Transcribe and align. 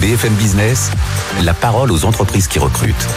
BFM 0.00 0.34
Business, 0.34 0.90
la 1.42 1.54
parole 1.54 1.90
aux 1.90 2.04
entreprises 2.04 2.48
qui 2.48 2.58
recrutent. 2.58 3.08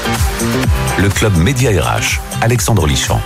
Le 0.97 1.09
club 1.09 1.35
Média 1.37 1.71
RH, 1.71 2.19
Alexandre 2.41 2.87
Lichamp. 2.87 3.21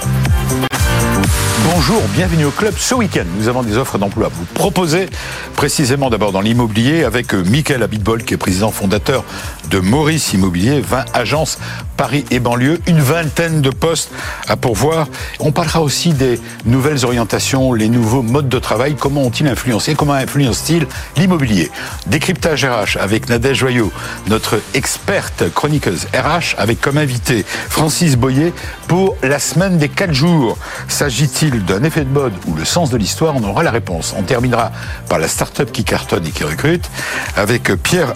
Bonjour, 1.74 2.02
bienvenue 2.16 2.46
au 2.46 2.52
club. 2.52 2.74
Ce 2.78 2.94
week-end, 2.94 3.26
nous 3.38 3.48
avons 3.48 3.64
des 3.64 3.78
offres 3.78 3.98
d'emploi 3.98 4.28
à 4.28 4.30
vous 4.30 4.46
proposer, 4.54 5.08
précisément 5.56 6.10
d'abord 6.10 6.32
dans 6.32 6.42
l'immobilier, 6.42 7.04
avec 7.04 7.34
euh, 7.34 7.44
Michael 7.44 7.84
Abitbol, 7.84 8.24
qui 8.24 8.34
est 8.34 8.38
président 8.38 8.72
fondateur 8.72 9.24
de 9.70 9.80
Maurice 9.80 10.34
Immobilier, 10.34 10.82
20 10.82 11.06
agences 11.14 11.60
Paris 11.96 12.26
et 12.32 12.40
banlieue, 12.40 12.80
une 12.88 13.00
vingtaine 13.00 13.62
de 13.62 13.70
postes 13.70 14.12
à 14.48 14.56
pourvoir. 14.56 15.08
On 15.40 15.52
parlera 15.52 15.82
aussi 15.82 16.14
des 16.14 16.40
nouvelles 16.66 17.06
orientations, 17.06 17.74
les 17.74 17.90
nouveaux 17.90 18.22
modes 18.22 18.50
de 18.50 18.60
travail, 18.60 18.96
comment 18.96 19.24
ont-ils 19.24 19.48
influencé, 19.48 19.96
comment 19.96 20.14
influencent-ils 20.14 20.88
l'immobilier? 21.18 21.72
Décryptage 22.08 22.66
RH 22.66 22.98
avec 23.00 23.30
Nadège 23.30 23.58
Joyot, 23.58 23.92
notre 24.28 24.60
experte 24.74 25.52
chroniqueuse 25.54 26.08
RH, 26.14 26.56
avec 26.58 26.82
comme 26.82 26.98
invité 26.98 27.46
Francis 27.70 28.16
Boyer 28.16 28.54
pour 28.88 29.16
la 29.24 29.40
semaine 29.40 29.78
des 29.78 29.90
4 29.90 30.14
jours. 30.14 30.58
S'agit-il 30.88 31.64
d'un 31.66 31.84
effet 31.84 32.04
de 32.04 32.10
mode 32.10 32.34
ou 32.48 32.56
le 32.56 32.66
sens 32.66 32.90
de 32.90 32.98
l'histoire? 32.98 33.36
On 33.36 33.44
aura 33.44 33.64
la 33.64 33.72
réponse. 33.72 34.14
On 34.18 34.24
terminera 34.24 34.72
par 35.10 35.20
la 35.20 35.28
start-up 35.28 35.72
qui 35.72 35.84
cartonne 35.84 36.26
et 36.26 36.32
qui 36.32 36.44
recrute 36.44 36.90
avec 37.36 37.72
Pierre 37.84 38.14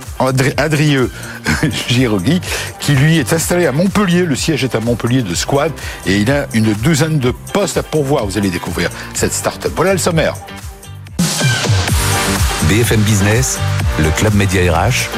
Adrieux 0.58 1.12
Girogui, 1.88 2.42
qui 2.80 2.94
lui 2.94 3.18
est 3.18 3.34
installé 3.34 3.67
à 3.68 3.72
Montpellier. 3.72 4.24
Le 4.24 4.36
siège 4.36 4.64
est 4.64 4.76
à 4.76 4.80
Montpellier 4.80 5.22
de 5.22 5.36
Squad 5.36 5.72
et 6.06 6.18
il 6.18 6.32
a 6.32 6.48
une 6.54 6.74
douzaine 6.74 7.20
de 7.20 7.34
postes 7.54 7.78
à 7.78 7.84
pourvoir. 7.84 8.26
Vous 8.26 8.38
allez 8.38 8.50
découvrir 8.50 8.90
cette 9.14 9.34
start-up. 9.34 9.74
Voilà 9.76 9.92
le 9.92 10.00
sommaire. 10.00 10.36
BFM 12.70 13.02
Business, 13.02 13.60
le 14.00 14.10
club 14.12 14.34
média 14.36 14.62
RH, 14.74 15.10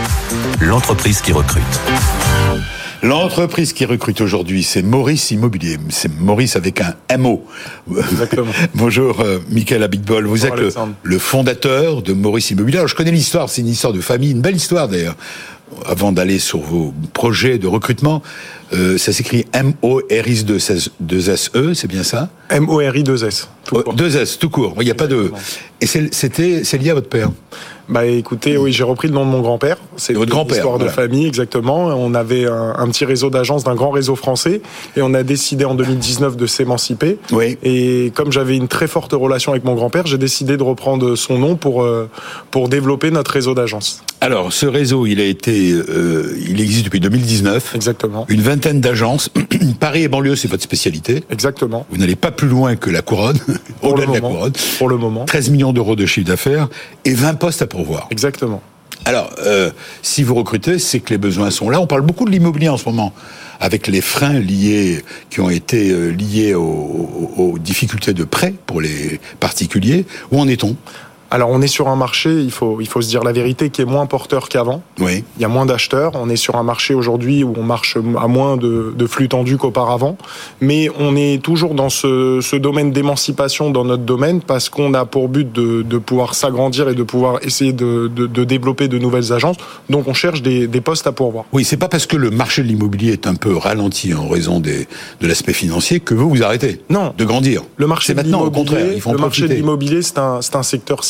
l'entreprise 0.62 1.21
qui 1.21 1.31
recrute. 1.31 1.63
L'entreprise 3.02 3.71
qui 3.71 3.85
recrute 3.85 4.20
aujourd'hui, 4.20 4.62
c'est 4.62 4.81
Maurice 4.81 5.31
Immobilier. 5.31 5.77
C'est 5.90 6.12
Maurice 6.20 6.57
avec 6.57 6.81
un 6.81 7.18
MO. 7.18 7.46
Exactement. 7.90 8.52
Bonjour, 8.76 9.21
euh, 9.21 9.40
Michael 9.49 9.84
Abitbol. 9.84 10.26
Vous 10.26 10.46
êtes 10.46 10.54
le, 11.04 11.18
fondateur 11.18 12.02
de 12.02 12.12
Maurice 12.12 12.52
Immobilier. 12.52 12.79
Alors, 12.79 12.90
je 12.90 12.96
connais 12.96 13.12
l'histoire, 13.12 13.49
c'est 13.49 13.62
une 13.62 13.70
histoire 13.70 13.93
de 13.93 14.02
famille, 14.02 14.31
une 14.31 14.41
belle 14.41 14.57
histoire 14.57 14.90
d'ailleurs 14.90 15.15
avant 15.85 16.12
d'aller 16.12 16.39
sur 16.39 16.59
vos 16.59 16.93
projets 17.13 17.57
de 17.57 17.67
recrutement, 17.67 18.21
euh, 18.73 18.98
ça 18.98 19.13
s'écrit 19.13 19.45
M-O-R-I-2-S-E, 19.53 21.73
c'est 21.73 21.87
bien 21.87 22.03
ça 22.03 22.27
M-O-R-I-2-S. 22.49 23.48
2-S, 23.71 24.40
tout 24.40 24.49
court. 24.49 24.73
Il 24.79 24.85
n'y 24.85 24.91
a 24.91 24.95
pas 24.95 25.07
de. 25.07 25.31
Et 25.81 25.85
c'était, 25.85 26.63
c'est 26.63 26.77
lié 26.77 26.91
à 26.91 26.95
votre 26.95 27.09
père 27.09 27.31
bah 27.90 28.05
écoutez, 28.05 28.55
oui, 28.55 28.71
j'ai 28.71 28.84
repris 28.84 29.07
le 29.07 29.15
nom 29.15 29.26
de 29.26 29.32
mon 29.32 29.41
grand-père. 29.41 29.77
C'est 29.98 30.13
votre 30.13 30.29
grand-père. 30.29 30.57
Histoire 30.57 30.77
de 30.77 30.87
famille, 30.87 31.26
exactement. 31.26 31.87
On 31.87 32.13
avait 32.13 32.46
un, 32.46 32.87
petit 32.90 33.04
réseau 33.04 33.31
d'agences 33.31 33.63
d'un 33.63 33.73
grand 33.73 33.90
réseau 33.90 34.15
français 34.15 34.62
et 34.96 35.01
on 35.01 35.13
a 35.15 35.23
décidé 35.23 35.65
en 35.65 35.73
2019 35.73 36.37
de 36.37 36.46
s'émanciper. 36.46 37.18
Oui. 37.31 37.57
Et 37.63 38.12
comme 38.13 38.31
j'avais 38.31 38.55
une 38.55 38.68
très 38.68 38.87
forte 38.87 39.13
relation 39.13 39.54
avec 39.54 39.63
mon 39.63 39.73
grand-père, 39.73 40.05
j'ai 40.05 40.20
décidé 40.20 40.55
de 40.55 40.63
reprendre 40.63 41.15
son 41.15 41.40
nom 41.40 41.55
pour 41.55 41.81
euh, 41.81 42.07
pour 42.51 42.70
développer 42.70 43.09
notre 43.09 43.31
réseau 43.31 43.55
d'agences. 43.55 44.03
Alors, 44.21 44.51
ce 44.51 44.65
réseau, 44.65 45.05
il 45.05 45.20
a 45.21 45.24
été, 45.26 45.71
euh, 45.71 46.37
il 46.48 46.59
existe 46.59 46.85
depuis 46.85 46.99
2019. 46.99 47.74
Exactement. 47.74 48.26
Une 48.27 48.41
vingtaine 48.41 48.81
d'agences. 48.81 49.29
Paris 49.79 50.03
et 50.03 50.07
banlieue, 50.09 50.35
c'est 50.35 50.49
votre 50.49 50.63
spécialité. 50.63 51.24
Exactement. 51.31 51.85
Vous 51.90 51.98
n'allez 51.98 52.18
pas 52.18 52.31
plus 52.31 52.49
loin 52.49 52.76
que 52.76 52.90
la 52.90 53.01
couronne, 53.01 53.40
au-delà 53.81 54.07
de 54.07 54.13
la 54.13 54.20
couronne. 54.20 54.53
Pour 54.77 54.90
le 54.90 54.98
moment. 54.98 55.26
13 55.26 55.49
millions 55.51 55.74
d'euros 55.74 55.96
de 55.96 56.05
chiffre 56.05 56.27
d'affaires 56.27 56.68
et 57.05 57.13
20 57.13 57.35
postes 57.35 57.62
à 57.62 57.68
pourvoir. 57.68 57.79
Exactement. 58.10 58.62
Alors, 59.05 59.32
euh, 59.40 59.72
si 60.02 60.24
vous 60.24 60.35
recrutez, 60.35 60.77
c'est 60.77 60.99
que 60.99 61.12
les 61.12 61.18
besoins 61.18 61.52
sont 61.52 61.70
là. 61.70 61.80
On 61.80 61.88
parle 61.88 62.02
beaucoup 62.02 62.26
de 62.26 62.32
l'immobilier 62.32 62.70
en 62.70 62.77
ce 62.77 62.86
moment, 62.86 63.13
avec 63.60 63.88
les 63.88 64.02
freins 64.02 64.40
liés, 64.40 65.03
qui 65.30 65.40
ont 65.40 65.50
été 65.50 65.90
euh, 65.90 66.09
liés 66.09 66.53
aux, 66.53 67.31
aux 67.38 67.58
difficultés 67.58 68.14
de 68.14 68.24
prêt 68.24 68.53
pour 68.66 68.81
les 68.81 69.20
particuliers. 69.40 70.06
Où 70.31 70.40
en 70.40 70.48
est-on? 70.48 70.76
Alors 71.31 71.50
on 71.51 71.62
est 71.62 71.67
sur 71.67 71.88
un 71.88 71.95
marché, 71.95 72.31
il 72.41 72.51
faut, 72.51 72.81
il 72.81 72.88
faut 72.88 73.01
se 73.01 73.07
dire 73.07 73.23
la 73.23 73.31
vérité, 73.31 73.69
qui 73.69 73.81
est 73.81 73.85
moins 73.85 74.06
porteur 74.06 74.50
qu'avant. 74.50 74.81
Oui. 75.00 75.23
Il 75.38 75.41
y 75.41 75.45
a 75.45 75.47
moins 75.47 75.66
d'acheteurs. 75.66 76.13
On 76.16 76.29
est 76.29 76.35
sur 76.35 76.56
un 76.56 76.63
marché 76.63 76.94
aujourd'hui 76.94 77.44
où 77.44 77.53
on 77.56 77.63
marche 77.63 77.97
à 78.19 78.28
moins 78.28 78.57
de, 78.57 78.94
de 78.97 79.07
flux 79.07 79.29
tendus 79.29 79.57
qu'auparavant. 79.57 80.17
Mais 80.62 80.90
on 81.00 81.16
est 81.16 81.41
toujours 81.41 81.75
dans 81.75 81.90
ce, 81.90 82.40
ce 82.41 82.56
domaine 82.56 82.91
d'émancipation 82.91 83.69
dans 83.69 83.85
notre 83.85 84.03
domaine 84.03 84.41
parce 84.41 84.69
qu'on 84.69 84.94
a 84.94 85.06
pour 85.06 85.29
but 85.29 85.51
de, 85.51 85.84
de 85.84 85.97
pouvoir 85.97 86.34
s'agrandir 86.34 86.90
et 86.90 86.95
de 86.95 87.03
pouvoir 87.03 87.40
essayer 87.44 87.73
de, 87.73 88.09
de, 88.13 88.25
de, 88.25 88.44
développer 88.44 88.88
de 88.88 88.97
nouvelles 88.97 89.31
agences. 89.31 89.57
Donc 89.90 90.07
on 90.07 90.13
cherche 90.13 90.41
des, 90.41 90.67
des 90.67 90.81
postes 90.81 91.06
à 91.06 91.11
pourvoir. 91.11 91.46
Oui, 91.51 91.63
c'est 91.63 91.78
pas 91.78 91.90
parce 91.90 92.07
que 92.07 92.17
le 92.17 92.31
marché 92.31 92.63
de 92.63 92.67
l'immobilier 92.67 93.13
est 93.13 93.28
un 93.28 93.35
peu 93.35 93.56
ralenti 93.56 94.13
en 94.13 94.28
raison 94.28 94.59
des, 94.59 94.88
de 95.22 95.28
l'aspect 95.28 95.53
financier 95.53 96.00
que 96.00 96.13
vous 96.16 96.29
vous 96.29 96.44
arrêtez. 96.44 96.81
Non. 96.90 97.13
De 97.17 97.25
grandir. 97.25 97.61
Le 97.78 97.85
marché 97.85 98.13
de 98.13 98.17
maintenant 98.17 98.41
au 98.41 98.51
contraire. 98.51 98.88
le 98.88 99.17
marché 99.17 99.47
de 99.47 99.53
l'immobilier, 99.53 100.01
c'est 100.01 100.17
un, 100.17 100.41
c'est 100.41 100.56
un 100.56 100.63
secteur 100.63 101.03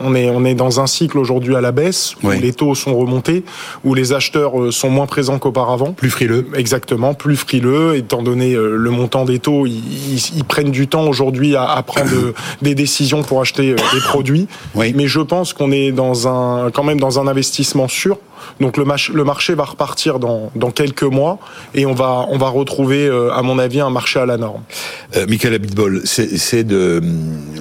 on 0.00 0.14
est, 0.14 0.28
on 0.28 0.44
est 0.44 0.54
dans 0.54 0.80
un 0.80 0.86
cycle 0.86 1.18
aujourd'hui 1.18 1.54
à 1.54 1.60
la 1.60 1.72
baisse, 1.72 2.14
où 2.22 2.30
les 2.30 2.52
taux 2.52 2.74
sont 2.74 2.96
remontés, 2.96 3.44
où 3.84 3.94
les 3.94 4.12
acheteurs 4.12 4.60
euh, 4.60 4.70
sont 4.70 4.90
moins 4.90 5.06
présents 5.06 5.38
qu'auparavant. 5.38 5.92
Plus 5.92 6.10
frileux. 6.10 6.46
Exactement, 6.54 7.14
plus 7.14 7.36
frileux, 7.36 7.96
étant 7.96 8.22
donné 8.22 8.54
euh, 8.54 8.76
le 8.76 8.90
montant 8.90 9.24
des 9.24 9.38
taux, 9.38 9.66
ils, 9.66 10.44
prennent 10.48 10.70
du 10.70 10.88
temps 10.88 11.06
aujourd'hui 11.06 11.56
à, 11.56 11.82
prendre 11.86 12.10
des 12.62 12.74
décisions 12.74 13.22
pour 13.22 13.40
acheter 13.40 13.70
euh, 13.70 13.76
des 13.92 14.00
produits. 14.00 14.48
Mais 14.74 15.06
je 15.06 15.20
pense 15.20 15.52
qu'on 15.52 15.72
est 15.72 15.92
dans 15.92 16.28
un, 16.28 16.70
quand 16.70 16.84
même 16.84 17.00
dans 17.00 17.18
un 17.18 17.26
investissement 17.26 17.88
sûr. 17.88 18.18
Donc 18.60 18.76
le, 18.76 18.84
le 18.84 19.24
marché 19.24 19.54
va 19.54 19.64
repartir 19.64 20.18
dans, 20.18 20.50
quelques 20.74 21.02
mois 21.02 21.38
et 21.74 21.86
on 21.86 21.94
va, 21.94 22.26
on 22.28 22.36
va 22.36 22.48
retrouver, 22.48 23.08
à 23.32 23.42
mon 23.42 23.58
avis, 23.58 23.80
un 23.80 23.90
marché 23.90 24.18
à 24.18 24.26
la 24.26 24.36
norme. 24.36 24.62
Michael 25.28 25.54
Abitbol, 25.54 26.02
c'est 26.04 26.64
de 26.64 27.00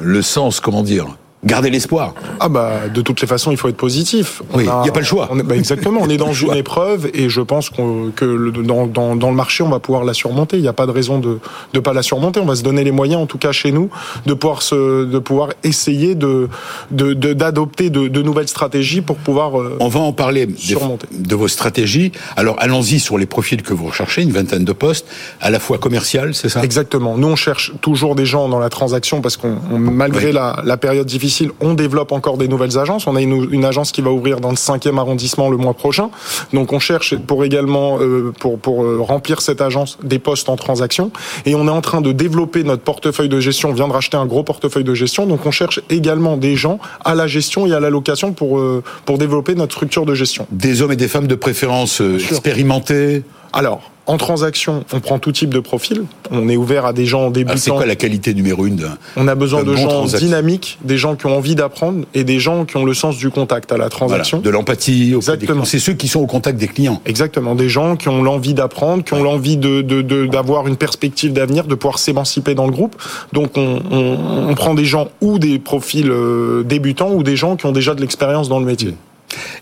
le 0.01 0.21
sens, 0.21 0.59
comment 0.59 0.83
dire, 0.83 1.07
garder 1.45 1.69
l'espoir. 1.69 2.13
Ah 2.39 2.49
bah 2.49 2.87
de 2.93 3.01
toutes 3.01 3.21
les 3.21 3.27
façons, 3.27 3.51
il 3.51 3.57
faut 3.57 3.67
être 3.67 3.77
positif. 3.77 4.41
oui, 4.53 4.63
il 4.63 4.81
n'y 4.83 4.89
a 4.89 4.91
pas 4.91 4.99
le 4.99 5.05
choix. 5.05 5.27
On 5.31 5.35
bah, 5.37 5.55
exactement, 5.55 6.01
on 6.01 6.09
est 6.09 6.17
dans 6.17 6.33
une 6.33 6.53
épreuve 6.53 7.09
et 7.13 7.29
je 7.29 7.41
pense 7.41 7.69
que 7.69 8.25
le, 8.25 8.51
dans, 8.51 8.87
dans, 8.87 9.15
dans, 9.15 9.29
le 9.29 9.35
marché, 9.35 9.63
on 9.63 9.69
va 9.69 9.79
pouvoir 9.79 10.03
la 10.03 10.13
surmonter. 10.13 10.57
Il 10.57 10.61
n'y 10.61 10.67
a 10.67 10.73
pas 10.73 10.85
de 10.85 10.91
raison 10.91 11.19
de 11.19 11.39
ne 11.73 11.79
pas 11.79 11.93
la 11.93 12.01
surmonter. 12.01 12.39
On 12.39 12.45
va 12.45 12.55
se 12.55 12.63
donner 12.63 12.83
les 12.83 12.91
moyens, 12.91 13.21
en 13.21 13.25
tout 13.25 13.37
cas 13.37 13.51
chez 13.51 13.71
nous, 13.71 13.89
de 14.25 14.33
pouvoir 14.33 14.61
se, 14.61 15.05
de 15.05 15.19
pouvoir 15.19 15.49
essayer 15.63 16.15
de 16.15 16.47
d'adopter 16.91 17.89
de, 17.89 18.07
de, 18.07 18.21
nouvelles 18.21 18.47
stratégies 18.47 19.01
pour 19.01 19.17
pouvoir. 19.17 19.59
Euh, 19.59 19.77
on 19.79 19.89
va 19.89 19.99
en 19.99 20.13
parler 20.13 20.47
surmonter. 20.57 21.07
de 21.11 21.35
vos 21.35 21.47
stratégies. 21.47 22.11
Alors 22.35 22.55
allons-y 22.59 22.99
sur 22.99 23.17
les 23.17 23.25
profils 23.25 23.61
que 23.61 23.73
vous 23.73 23.87
recherchez, 23.87 24.21
une 24.21 24.31
vingtaine 24.31 24.65
de 24.65 24.73
postes, 24.73 25.07
à 25.41 25.49
la 25.49 25.59
fois 25.59 25.77
commercial, 25.77 26.33
c'est 26.33 26.49
ça? 26.49 26.63
Exactement. 26.63 27.17
Nous, 27.17 27.27
on 27.27 27.35
cherche 27.35 27.73
toujours 27.81 28.15
des 28.15 28.25
gens 28.25 28.47
dans 28.47 28.59
la 28.59 28.69
transaction 28.69 29.21
parce 29.21 29.37
qu'on 29.37 29.57
malgré 29.77 30.31
la, 30.31 30.61
la 30.63 30.77
période 30.77 31.07
difficile 31.07 31.32
on 31.59 31.73
développe 31.73 32.11
encore 32.11 32.37
des 32.37 32.47
nouvelles 32.47 32.77
agences. 32.77 33.07
On 33.07 33.15
a 33.15 33.21
une, 33.21 33.65
agence 33.65 33.91
qui 33.91 34.01
va 34.01 34.11
ouvrir 34.11 34.39
dans 34.39 34.49
le 34.49 34.55
5e 34.55 34.97
arrondissement 34.97 35.49
le 35.49 35.57
mois 35.57 35.73
prochain. 35.73 36.09
Donc 36.53 36.73
on 36.73 36.79
cherche 36.79 37.15
pour 37.15 37.43
également, 37.43 37.99
euh, 37.99 38.33
pour, 38.39 38.59
pour 38.59 38.83
euh, 38.83 38.99
remplir 38.99 39.41
cette 39.41 39.61
agence, 39.61 39.97
des 40.03 40.19
postes 40.19 40.49
en 40.49 40.55
transaction. 40.55 41.11
Et 41.45 41.55
on 41.55 41.67
est 41.67 41.71
en 41.71 41.81
train 41.81 42.01
de 42.01 42.11
développer 42.11 42.63
notre 42.63 42.83
portefeuille 42.83 43.29
de 43.29 43.39
gestion. 43.39 43.69
On 43.69 43.73
vient 43.73 43.87
de 43.87 43.93
racheter 43.93 44.17
un 44.17 44.25
gros 44.25 44.43
portefeuille 44.43 44.83
de 44.83 44.93
gestion. 44.93 45.25
Donc 45.25 45.45
on 45.45 45.51
cherche 45.51 45.79
également 45.89 46.37
des 46.37 46.55
gens 46.55 46.79
à 47.03 47.15
la 47.15 47.27
gestion 47.27 47.65
et 47.65 47.73
à 47.73 47.79
la 47.79 47.89
location 47.89 48.33
pour, 48.33 48.59
euh, 48.59 48.83
pour 49.05 49.17
développer 49.17 49.55
notre 49.55 49.73
structure 49.73 50.05
de 50.05 50.15
gestion. 50.15 50.47
Des 50.51 50.81
hommes 50.81 50.91
et 50.91 50.97
des 50.97 51.07
femmes 51.07 51.27
de 51.27 51.35
préférence 51.35 52.01
expérimentés 52.01 53.23
alors, 53.53 53.91
en 54.07 54.17
transaction, 54.17 54.83
on 54.91 54.99
prend 54.99 55.19
tout 55.19 55.31
type 55.31 55.53
de 55.53 55.59
profil. 55.59 56.05
On 56.31 56.49
est 56.49 56.57
ouvert 56.57 56.85
à 56.85 56.91
des 56.91 57.05
gens 57.05 57.29
débutants. 57.29 57.53
Ah, 57.55 57.59
c'est 57.59 57.71
quoi 57.71 57.85
la 57.85 57.95
qualité 57.95 58.33
numéro 58.33 58.65
une 58.65 58.89
On 59.15 59.27
a 59.27 59.35
besoin 59.35 59.63
de 59.63 59.75
gens 59.75 60.05
dynamiques, 60.05 60.79
des 60.83 60.97
gens 60.97 61.15
qui 61.15 61.27
ont 61.27 61.37
envie 61.37 61.55
d'apprendre 61.55 62.05
et 62.13 62.23
des 62.23 62.39
gens 62.39 62.65
qui 62.65 62.75
ont 62.77 62.83
le 62.83 62.93
sens 62.93 63.17
du 63.17 63.29
contact 63.29 63.71
à 63.71 63.77
la 63.77 63.89
transaction. 63.89 64.39
de 64.39 64.49
l'empathie. 64.49 65.13
Exactement. 65.15 65.65
C'est 65.65 65.79
ceux 65.79 65.93
qui 65.93 66.07
sont 66.07 66.19
au 66.19 66.25
contact 66.25 66.57
des 66.57 66.67
clients. 66.67 66.99
Exactement. 67.05 67.53
Des 67.55 67.69
gens 67.69 67.95
qui 67.95 68.09
ont 68.09 68.23
l'envie 68.23 68.55
d'apprendre, 68.55 69.03
qui 69.03 69.13
ont 69.13 69.23
l'envie 69.23 69.55
de, 69.55 69.81
d'avoir 70.25 70.67
une 70.67 70.75
perspective 70.75 71.31
d'avenir, 71.31 71.65
de 71.65 71.75
pouvoir 71.75 71.99
s'émanciper 71.99 72.55
dans 72.55 72.65
le 72.65 72.71
groupe. 72.71 72.95
Donc 73.31 73.51
on, 73.55 74.53
prend 74.55 74.73
des 74.73 74.85
gens 74.85 75.09
ou 75.21 75.39
des 75.39 75.59
profils 75.59 76.09
euh, 76.09 76.63
débutants 76.63 77.11
ou 77.11 77.23
des 77.23 77.35
gens 77.35 77.55
qui 77.55 77.65
ont 77.65 77.71
déjà 77.71 77.95
de 77.95 78.01
l'expérience 78.01 78.49
dans 78.49 78.59
le 78.59 78.65
métier. 78.65 78.95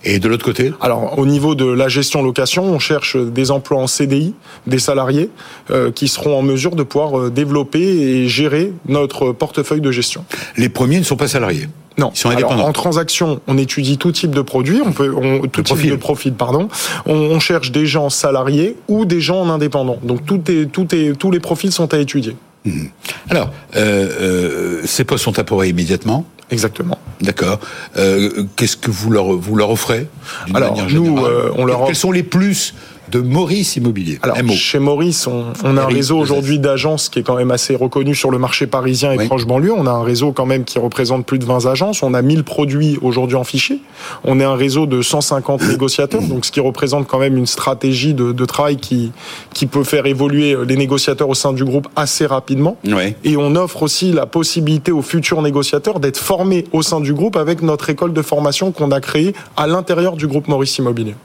Et 0.03 0.19
de 0.19 0.27
l'autre 0.27 0.45
côté 0.45 0.73
Alors, 0.81 1.18
au 1.18 1.25
niveau 1.25 1.56
de 1.56 1.65
la 1.65 1.88
gestion 1.88 2.23
location, 2.23 2.63
on 2.63 2.79
cherche 2.79 3.15
des 3.18 3.51
emplois 3.51 3.79
en 3.79 3.88
CDI, 3.88 4.33
des 4.68 4.79
salariés 4.79 5.29
euh, 5.69 5.91
qui 5.91 6.07
seront 6.07 6.38
en 6.38 6.41
mesure 6.41 6.75
de 6.75 6.83
pouvoir 6.83 7.19
euh, 7.19 7.29
développer 7.29 7.81
et 7.81 8.27
gérer 8.27 8.73
notre 8.88 9.31
portefeuille 9.31 9.81
de 9.81 9.91
gestion. 9.91 10.25
Les 10.57 10.69
premiers 10.69 11.00
ne 11.00 11.03
sont 11.03 11.18
pas 11.18 11.27
salariés 11.27 11.68
non. 11.97 12.12
Ils 12.13 12.18
sont 12.18 12.29
indépendants. 12.29 12.65
en 12.65 12.71
transaction, 12.71 13.41
on 13.47 13.57
étudie 13.57 13.97
tout 13.97 14.13
type 14.13 14.31
de 14.31 14.41
produits, 14.41 14.81
on 14.83 14.94
peut, 14.94 15.13
on, 15.13 15.41
tout 15.47 15.62
type 15.62 15.89
de 15.89 15.95
profil, 15.97 16.33
pardon. 16.33 16.69
On, 17.06 17.39
cherche 17.39 17.71
des 17.71 17.85
gens 17.85 18.09
salariés 18.09 18.77
ou 18.88 19.06
des 19.06 19.19
gens 19.19 19.41
en 19.41 19.50
indépendant. 19.50 19.97
Donc 20.01 20.25
tout 20.25 20.41
est, 20.50 20.71
tout 20.71 20.95
est, 20.95 21.13
tous 21.17 21.31
les 21.31 21.41
profils 21.41 21.71
sont 21.71 21.94
à 21.94 21.97
étudier. 21.97 22.35
Mmh. 22.63 22.85
Alors, 23.29 23.51
euh, 23.75 24.81
ces 24.85 25.03
postes 25.03 25.25
sont 25.25 25.38
à 25.38 25.44
pourvoir 25.44 25.67
immédiatement 25.67 26.25
Exactement. 26.50 26.97
D'accord. 27.21 27.59
Euh, 27.97 28.44
Qu'est-ce 28.56 28.77
que 28.77 28.91
vous 28.91 29.12
leur, 29.12 29.33
vous 29.33 29.56
leur 29.56 29.69
offrez 29.69 30.07
Alors, 30.53 30.77
nous, 30.89 31.25
euh, 31.25 31.51
on 31.56 31.65
leur 31.65 31.85
Quels 31.85 31.95
sont 31.95 32.12
les 32.12 32.23
plus 32.23 32.73
de 33.12 33.19
Maurice 33.19 33.75
Immobilier. 33.75 34.19
Alors, 34.22 34.38
chez 34.52 34.80
Maurice, 34.80 35.28
on, 35.28 35.46
on 35.63 35.78
a 35.78 35.81
un 35.81 35.86
réseau 35.86 36.18
aujourd'hui 36.18 36.60
d'agences 36.60 37.10
qui 37.10 37.19
est 37.19 37.24
quand 37.24 37.36
même 37.36 37.52
assez 37.52 37.75
reconnu 37.75 38.16
sur 38.16 38.31
le 38.31 38.38
marché 38.38 38.68
parisien 38.68 39.12
et 39.12 39.25
proche 39.28 39.46
banlieue. 39.46 39.74
On 39.74 39.86
a 39.86 39.92
un 39.92 40.04
réseau 40.04 40.31
quand 40.31 40.46
même 40.46 40.63
qui 40.63 40.80
représente 40.80 41.25
plus 41.25 41.38
de 41.38 41.46
20 41.46 41.66
agences. 41.66 42.04
On 42.04 42.13
a 42.13 42.22
1000 42.22 42.44
produits 42.44 42.98
aujourd'hui 43.02 43.36
en 43.36 43.44
fichier. 43.44 43.80
On 44.24 44.40
est 44.40 44.44
un 44.44 44.56
réseau 44.56 44.86
de 44.86 45.02
150 45.02 45.68
négociateurs, 45.68 46.22
donc 46.22 46.46
ce 46.46 46.52
qui 46.52 46.62
représente 46.62 47.08
quand 47.08 47.19
même 47.19 47.38
une 47.38 47.48
stratégie 47.48 48.13
de, 48.13 48.31
de, 48.31 48.46
travail 48.46 48.78
qui, 48.78 49.12
qui 49.54 49.66
peut 49.66 49.84
faire 49.84 50.06
évoluer 50.06 50.56
les 50.66 50.78
négociateurs 50.78 51.30
au 51.30 51.36
sein 51.36 51.54
du 51.54 51.66
groupe 51.66 51.88
assez 51.96 52.25
rapidement. 52.25 52.78
Et 53.24 53.36
on 53.38 53.56
offre 53.56 53.84
aussi 53.84 54.12
la 54.12 54.25
possibilité 54.25 54.92
aux 54.92 55.02
futurs 55.02 55.42
négociateurs 55.42 56.00
d'être 56.00 56.18
formés 56.18 56.66
au 56.72 56.81
sein 56.81 57.02
du 57.02 57.13
groupe 57.13 57.36
avec 57.36 57.62
notre 57.62 57.90
école 57.90 58.13
de 58.13 58.22
formation 58.22 58.72
qu'on 58.72 58.92
a 58.92 59.02
créée 59.02 59.34
à 59.58 59.68
l'intérieur 59.68 60.16
du 60.16 60.28
groupe 60.28 60.48
Maurice 60.48 60.78
Immobilier. 60.78 61.16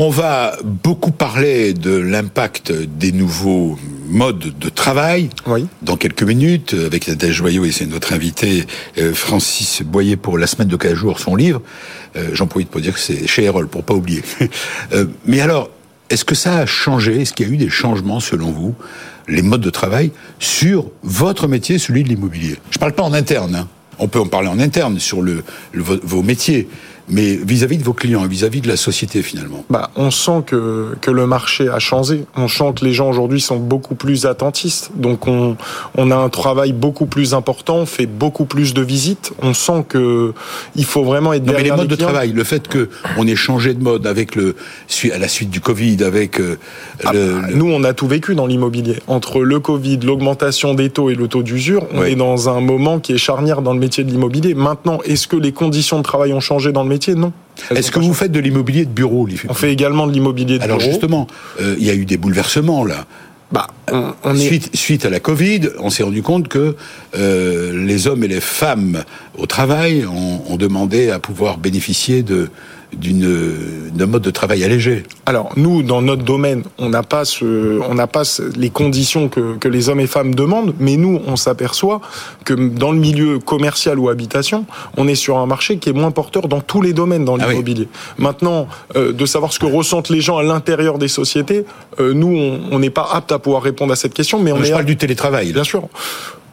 On 0.00 0.10
va 0.10 0.56
beaucoup 0.62 1.10
parler 1.10 1.74
de 1.74 1.90
l'impact 1.90 2.70
des 2.70 3.10
nouveaux 3.10 3.76
modes 4.06 4.56
de 4.56 4.68
travail 4.68 5.28
oui. 5.48 5.66
dans 5.82 5.96
quelques 5.96 6.22
minutes 6.22 6.76
avec 6.86 7.08
Nadège 7.08 7.34
Joyeux 7.34 7.66
et 7.66 7.72
c'est 7.72 7.84
notre 7.84 8.12
invité 8.12 8.64
euh, 8.96 9.12
Francis 9.12 9.82
Boyer 9.82 10.14
pour 10.14 10.38
la 10.38 10.46
semaine 10.46 10.68
de 10.68 10.76
15 10.76 10.94
jours 10.94 11.18
son 11.18 11.34
livre. 11.34 11.62
Euh, 12.14 12.28
j'en 12.32 12.46
profite 12.46 12.70
pour 12.70 12.80
dire 12.80 12.94
que 12.94 13.00
c'est 13.00 13.26
chez 13.26 13.42
Erol 13.42 13.66
pour 13.66 13.82
pas 13.82 13.94
oublier. 13.94 14.22
Euh, 14.92 15.06
mais 15.26 15.40
alors, 15.40 15.68
est-ce 16.10 16.24
que 16.24 16.36
ça 16.36 16.58
a 16.58 16.66
changé? 16.66 17.22
Est-ce 17.22 17.32
qu'il 17.32 17.48
y 17.48 17.50
a 17.50 17.52
eu 17.52 17.56
des 17.56 17.68
changements 17.68 18.20
selon 18.20 18.52
vous 18.52 18.76
les 19.26 19.42
modes 19.42 19.60
de 19.60 19.70
travail 19.70 20.12
sur 20.38 20.92
votre 21.02 21.48
métier, 21.48 21.78
celui 21.78 22.04
de 22.04 22.08
l'immobilier? 22.08 22.56
Je 22.70 22.78
parle 22.78 22.92
pas 22.92 23.02
en 23.02 23.12
interne. 23.12 23.56
Hein. 23.56 23.68
On 23.98 24.06
peut 24.06 24.20
en 24.20 24.26
parler 24.26 24.48
en 24.48 24.60
interne 24.60 25.00
sur 25.00 25.22
le, 25.22 25.42
le 25.72 25.82
vos 25.82 26.22
métiers 26.22 26.68
mais 27.10 27.36
vis-à-vis 27.36 27.78
de 27.78 27.84
vos 27.84 27.92
clients 27.92 28.24
et 28.24 28.28
vis-à-vis 28.28 28.60
de 28.60 28.68
la 28.68 28.76
société 28.76 29.22
finalement 29.22 29.64
bah, 29.70 29.90
On 29.96 30.10
sent 30.10 30.42
que, 30.46 30.94
que 31.00 31.10
le 31.10 31.26
marché 31.26 31.68
a 31.68 31.78
changé. 31.78 32.24
On 32.36 32.48
sent 32.48 32.74
que 32.78 32.84
les 32.84 32.92
gens 32.92 33.08
aujourd'hui 33.08 33.40
sont 33.40 33.56
beaucoup 33.56 33.94
plus 33.94 34.26
attentistes. 34.26 34.90
Donc 34.94 35.26
on, 35.26 35.56
on 35.96 36.10
a 36.10 36.16
un 36.16 36.28
travail 36.28 36.72
beaucoup 36.72 37.06
plus 37.06 37.34
important, 37.34 37.76
on 37.76 37.86
fait 37.86 38.06
beaucoup 38.06 38.44
plus 38.44 38.74
de 38.74 38.82
visites. 38.82 39.32
On 39.42 39.54
sent 39.54 39.84
que 39.88 40.34
il 40.76 40.84
faut 40.84 41.04
vraiment 41.04 41.32
être 41.32 41.46
non, 41.46 41.54
mais 41.56 41.62
les 41.62 41.70
modes 41.70 41.88
de 41.88 41.96
travail, 41.96 42.32
le 42.32 42.44
fait 42.44 42.68
que 42.68 42.90
on 43.16 43.26
ait 43.26 43.36
changé 43.36 43.74
de 43.74 43.82
mode 43.82 44.06
avec 44.06 44.34
le 44.34 44.54
à 45.12 45.18
la 45.18 45.28
suite 45.28 45.50
du 45.50 45.60
Covid, 45.60 46.02
avec 46.04 46.40
euh, 46.40 46.58
ah, 47.04 47.12
le, 47.12 47.40
bah, 47.40 47.48
nous 47.54 47.70
on 47.70 47.84
a 47.84 47.94
tout 47.94 48.06
vécu 48.06 48.34
dans 48.34 48.46
l'immobilier. 48.46 48.96
Entre 49.06 49.40
le 49.40 49.60
Covid, 49.60 49.98
l'augmentation 49.98 50.74
des 50.74 50.90
taux 50.90 51.10
et 51.10 51.14
le 51.14 51.28
taux 51.28 51.42
d'usure, 51.42 51.86
on 51.94 52.04
est 52.04 52.16
dans 52.16 52.48
un 52.48 52.60
moment 52.60 53.00
qui 53.00 53.12
est 53.12 53.18
charnière 53.18 53.62
dans 53.62 53.72
le 53.72 53.80
métier 53.80 54.04
de 54.04 54.10
l'immobilier. 54.10 54.54
Maintenant, 54.54 55.00
est-ce 55.04 55.26
que 55.26 55.36
les 55.36 55.52
conditions 55.52 55.98
de 55.98 56.02
travail 56.02 56.32
ont 56.32 56.40
changé 56.40 56.72
dans 56.72 56.82
le 56.82 56.88
métier? 56.88 56.97
Non. 57.14 57.32
Est-ce 57.74 57.90
que 57.90 57.98
vous 57.98 58.14
faites 58.14 58.32
de 58.32 58.40
l'immobilier 58.40 58.84
de 58.84 58.90
bureau 58.90 59.28
On 59.48 59.54
fait 59.54 59.72
également 59.72 60.06
de 60.06 60.12
l'immobilier 60.12 60.58
de 60.58 60.64
Alors 60.64 60.78
bureau. 60.78 60.88
Alors 60.88 60.92
justement, 60.92 61.26
euh, 61.60 61.76
il 61.78 61.84
y 61.84 61.90
a 61.90 61.94
eu 61.94 62.04
des 62.04 62.16
bouleversements 62.16 62.84
là. 62.84 63.06
Bah, 63.50 63.66
on, 63.90 64.34
suite, 64.34 64.76
suite, 64.76 65.06
à 65.06 65.10
la 65.10 65.20
Covid, 65.20 65.70
on 65.78 65.88
s'est 65.88 66.02
rendu 66.02 66.22
compte 66.22 66.48
que 66.48 66.76
euh, 67.16 67.86
les 67.86 68.06
hommes 68.06 68.22
et 68.22 68.28
les 68.28 68.42
femmes 68.42 69.04
au 69.38 69.46
travail 69.46 70.04
ont, 70.04 70.42
ont 70.52 70.56
demandé 70.56 71.08
à 71.08 71.18
pouvoir 71.18 71.56
bénéficier 71.56 72.22
de 72.22 72.50
d'une 72.96 73.90
d'un 73.92 74.06
mode 74.06 74.22
de 74.22 74.30
travail 74.30 74.64
allégé. 74.64 75.02
Alors 75.26 75.50
nous, 75.56 75.82
dans 75.82 76.02
notre 76.02 76.22
domaine, 76.22 76.62
on 76.78 76.88
n'a 76.88 77.02
pas 77.02 77.24
ce, 77.24 77.80
on 77.88 77.94
n'a 77.94 78.06
pas 78.06 78.22
les 78.56 78.70
conditions 78.70 79.28
que, 79.28 79.56
que 79.56 79.68
les 79.68 79.88
hommes 79.88 80.00
et 80.00 80.06
femmes 80.06 80.34
demandent, 80.34 80.74
mais 80.78 80.96
nous, 80.96 81.20
on 81.26 81.36
s'aperçoit 81.36 82.00
que 82.44 82.54
dans 82.54 82.92
le 82.92 82.98
milieu 82.98 83.38
commercial 83.38 83.98
ou 83.98 84.08
habitation, 84.08 84.66
on 84.96 85.08
est 85.08 85.14
sur 85.14 85.38
un 85.38 85.46
marché 85.46 85.78
qui 85.78 85.90
est 85.90 85.92
moins 85.92 86.10
porteur 86.10 86.48
dans 86.48 86.60
tous 86.60 86.80
les 86.80 86.92
domaines 86.92 87.24
dans 87.24 87.36
ah 87.36 87.48
l'immobilier. 87.48 87.88
Maintenant, 88.18 88.68
euh, 88.96 89.12
de 89.12 89.26
savoir 89.26 89.52
ce 89.52 89.58
que 89.58 89.66
ressentent 89.66 90.10
les 90.10 90.20
gens 90.20 90.38
à 90.38 90.42
l'intérieur 90.42 90.98
des 90.98 91.08
sociétés, 91.08 91.64
euh, 92.00 92.14
nous, 92.14 92.36
on 92.70 92.78
n'est 92.78 92.90
pas 92.90 93.08
apte 93.12 93.32
à 93.32 93.38
pouvoir 93.38 93.62
répondre 93.62 93.92
à 93.92 93.96
cette 93.96 94.14
question, 94.14 94.40
mais 94.40 94.52
on 94.52 94.62
est 94.62 94.70
parle 94.70 94.84
du 94.84 94.96
télétravail. 94.96 95.52
Bien 95.52 95.64
sûr. 95.64 95.88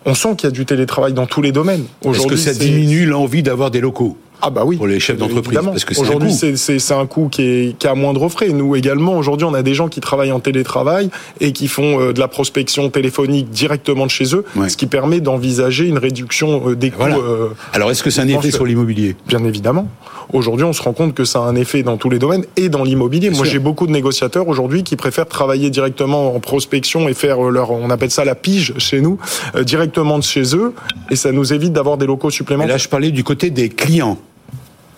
On 0.05 0.13
sent 0.13 0.35
qu'il 0.37 0.47
y 0.47 0.51
a 0.51 0.51
du 0.51 0.65
télétravail 0.65 1.13
dans 1.13 1.25
tous 1.25 1.41
les 1.41 1.51
domaines. 1.51 1.85
Est-ce 2.03 2.27
que 2.27 2.35
ça 2.35 2.53
diminue 2.53 3.05
l'envie 3.05 3.43
d'avoir 3.43 3.71
des 3.71 3.81
locaux? 3.81 4.17
Ah 4.41 4.49
bah 4.49 4.63
oui. 4.65 4.77
Pour 4.77 4.87
les 4.87 4.99
chefs 4.99 5.17
d'entreprise. 5.17 5.59
Parce 5.63 5.85
que 5.85 5.99
aujourd'hui, 5.99 6.33
c'est 6.33 6.91
un 6.93 7.05
coût 7.05 7.29
qui, 7.29 7.41
est, 7.41 7.77
qui 7.77 7.87
a 7.87 7.95
moindre 7.95 8.27
frais. 8.29 8.49
Nous 8.49 8.75
également, 8.75 9.17
aujourd'hui, 9.17 9.45
on 9.45 9.53
a 9.53 9.63
des 9.63 9.73
gens 9.73 9.87
qui 9.87 10.01
travaillent 10.01 10.31
en 10.31 10.39
télétravail 10.39 11.09
et 11.39 11.51
qui 11.51 11.67
font 11.67 11.99
euh, 11.99 12.13
de 12.13 12.19
la 12.19 12.27
prospection 12.27 12.89
téléphonique 12.89 13.49
directement 13.49 14.05
de 14.05 14.11
chez 14.11 14.35
eux, 14.35 14.45
ce 14.67 14.77
qui 14.77 14.87
permet 14.87 15.19
d'envisager 15.19 15.85
une 15.85 15.97
réduction 15.97 16.69
euh, 16.69 16.75
des 16.75 16.91
coûts. 16.91 17.03
Euh, 17.03 17.49
Alors, 17.73 17.91
est-ce 17.91 18.03
que 18.03 18.09
c'est 18.09 18.21
un 18.21 18.27
effet 18.27 18.51
sur 18.51 18.65
l'immobilier? 18.65 19.15
Bien 19.27 19.43
évidemment. 19.43 19.87
Aujourd'hui, 20.33 20.65
on 20.65 20.73
se 20.73 20.81
rend 20.81 20.93
compte 20.93 21.13
que 21.13 21.23
ça 21.23 21.39
a 21.39 21.43
un 21.43 21.55
effet 21.55 21.83
dans 21.83 21.97
tous 21.97 22.09
les 22.09 22.19
domaines 22.19 22.45
et 22.57 22.69
dans 22.69 22.83
l'immobilier. 22.83 23.29
Moi, 23.29 23.45
j'ai 23.45 23.59
beaucoup 23.59 23.87
de 23.87 23.91
négociateurs 23.91 24.47
aujourd'hui 24.47 24.83
qui 24.83 24.95
préfèrent 24.95 25.27
travailler 25.27 25.69
directement 25.69 26.35
en 26.35 26.39
prospection 26.39 27.07
et 27.07 27.13
faire 27.13 27.39
leur, 27.41 27.71
on 27.71 27.89
appelle 27.89 28.11
ça 28.11 28.25
la 28.25 28.35
pige 28.35 28.73
chez 28.77 29.01
nous, 29.01 29.19
directement 29.61 30.17
de 30.17 30.23
chez 30.23 30.55
eux, 30.55 30.73
et 31.11 31.15
ça 31.15 31.31
nous 31.31 31.53
évite 31.53 31.73
d'avoir 31.73 31.97
des 31.97 32.05
locaux 32.05 32.29
supplémentaires. 32.29 32.69
Et 32.69 32.73
là, 32.73 32.77
je 32.77 32.87
parlais 32.87 33.11
du 33.11 33.23
côté 33.23 33.49
des 33.49 33.69
clients. 33.69 34.17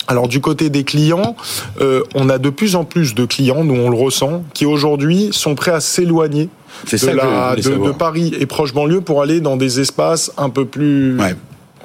Alors 0.07 0.27
du 0.27 0.39
côté 0.39 0.69
des 0.69 0.83
clients, 0.83 1.35
euh, 1.81 2.03
on 2.15 2.29
a 2.29 2.37
de 2.37 2.49
plus 2.49 2.75
en 2.75 2.85
plus 2.85 3.13
de 3.13 3.25
clients, 3.25 3.63
nous 3.63 3.75
on 3.75 3.89
le 3.89 3.97
ressent, 3.97 4.43
qui 4.53 4.65
aujourd'hui 4.65 5.29
sont 5.31 5.55
prêts 5.55 5.71
à 5.71 5.81
s'éloigner 5.81 6.49
de, 6.91 7.85
de, 7.87 7.91
Paris 7.91 8.33
et 8.39 8.45
proche 8.45 8.73
banlieue 8.73 9.01
pour 9.01 9.21
aller 9.21 9.41
dans 9.41 9.57
des 9.57 9.79
espaces 9.79 10.31
un 10.37 10.49
peu 10.49 10.65
plus 10.65 11.17
ouais 11.19 11.35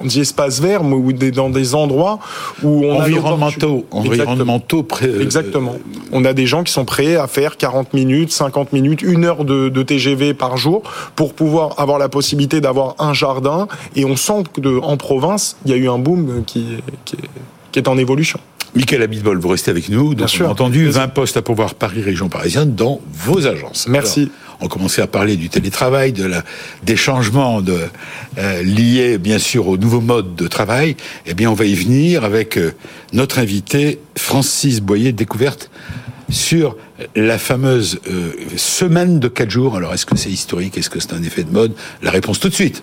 on 0.01 0.05
dit 0.05 0.21
espace 0.21 0.59
vert, 0.59 0.83
ou 0.83 1.13
dans 1.13 1.49
des 1.49 1.75
endroits 1.75 2.19
où 2.61 2.85
on 2.85 2.99
environnementaux, 2.99 3.85
a 3.91 3.95
environnementaux 3.95 4.87
euh, 5.01 5.21
Exactement. 5.21 5.75
On 6.11 6.25
a 6.25 6.33
des 6.33 6.45
gens 6.45 6.63
qui 6.63 6.73
sont 6.73 6.85
prêts 6.85 7.15
à 7.15 7.27
faire 7.27 7.57
40 7.57 7.93
minutes, 7.93 8.31
50 8.31 8.73
minutes, 8.73 9.01
une 9.01 9.25
heure 9.25 9.45
de, 9.45 9.69
de 9.69 9.83
TGV 9.83 10.33
par 10.33 10.57
jour 10.57 10.83
pour 11.15 11.33
pouvoir 11.33 11.79
avoir 11.79 11.99
la 11.99 12.09
possibilité 12.09 12.61
d'avoir 12.61 12.95
un 12.99 13.13
jardin. 13.13 13.67
Et 13.95 14.05
on 14.05 14.15
sent 14.15 14.43
que 14.53 14.61
de, 14.61 14.79
en 14.81 14.97
province, 14.97 15.57
il 15.65 15.71
y 15.71 15.73
a 15.73 15.77
eu 15.77 15.89
un 15.89 15.99
boom 15.99 16.43
qui, 16.45 16.65
qui 17.05 17.15
est 17.15 17.29
qui 17.73 17.79
est 17.79 17.89
en 17.89 17.97
évolution. 17.97 18.39
Michael 18.75 19.03
Abitbol, 19.03 19.37
vous 19.39 19.49
restez 19.49 19.69
avec 19.69 19.89
nous. 19.89 20.15
Bien 20.15 20.27
sûr. 20.27 20.49
entendu, 20.49 20.87
20 20.87 21.09
postes 21.09 21.37
à 21.37 21.41
pouvoir 21.41 21.75
Paris 21.75 22.01
Région 22.01 22.29
Parisienne 22.29 22.73
dans 22.73 23.01
vos 23.11 23.45
agences. 23.45 23.87
Merci. 23.87 24.31
on 24.61 24.67
commençait 24.67 25.01
à 25.01 25.07
parler 25.07 25.35
du 25.35 25.49
télétravail, 25.49 26.11
de 26.11 26.25
la, 26.25 26.43
des 26.83 26.95
changements 26.95 27.61
de, 27.61 27.77
euh, 28.37 28.63
liés 28.63 29.17
bien 29.17 29.37
sûr 29.37 29.67
au 29.67 29.77
nouveau 29.77 30.01
mode 30.01 30.35
de 30.35 30.47
travail. 30.47 30.95
Eh 31.25 31.33
bien, 31.33 31.51
on 31.51 31.53
va 31.53 31.65
y 31.65 31.75
venir 31.75 32.23
avec 32.23 32.57
euh, 32.57 32.71
notre 33.11 33.37
invité 33.39 33.99
Francis 34.15 34.81
Boyer, 34.81 35.11
découverte 35.11 35.69
sur 36.29 36.75
la 37.15 37.37
fameuse 37.37 37.99
euh, 38.09 38.31
semaine 38.55 39.19
de 39.19 39.27
4 39.27 39.51
jours. 39.51 39.75
Alors, 39.75 39.93
est-ce 39.93 40.05
que 40.05 40.17
c'est 40.17 40.31
historique? 40.31 40.77
Est-ce 40.77 40.89
que 40.89 40.99
c'est 40.99 41.13
un 41.13 41.21
effet 41.21 41.43
de 41.43 41.51
mode? 41.51 41.73
La 42.01 42.09
réponse 42.09 42.39
tout 42.39 42.49
de 42.49 42.55
suite. 42.55 42.81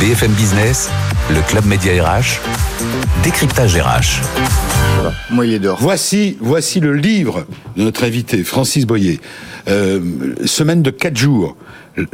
BFM 0.00 0.32
Business, 0.32 0.90
le 1.30 1.40
Club 1.48 1.66
Média 1.66 1.92
RH, 1.92 2.40
décryptage 3.22 3.76
RH. 3.76 4.22
Voilà. 5.30 5.58
d'or. 5.58 5.78
Voici, 5.80 6.36
voici 6.40 6.80
le 6.80 6.94
livre 6.94 7.46
de 7.76 7.84
notre 7.84 8.04
invité, 8.04 8.42
Francis 8.44 8.86
Boyer. 8.86 9.20
Euh, 9.68 10.00
semaine 10.46 10.82
de 10.82 10.90
4 10.90 11.16
jours. 11.16 11.56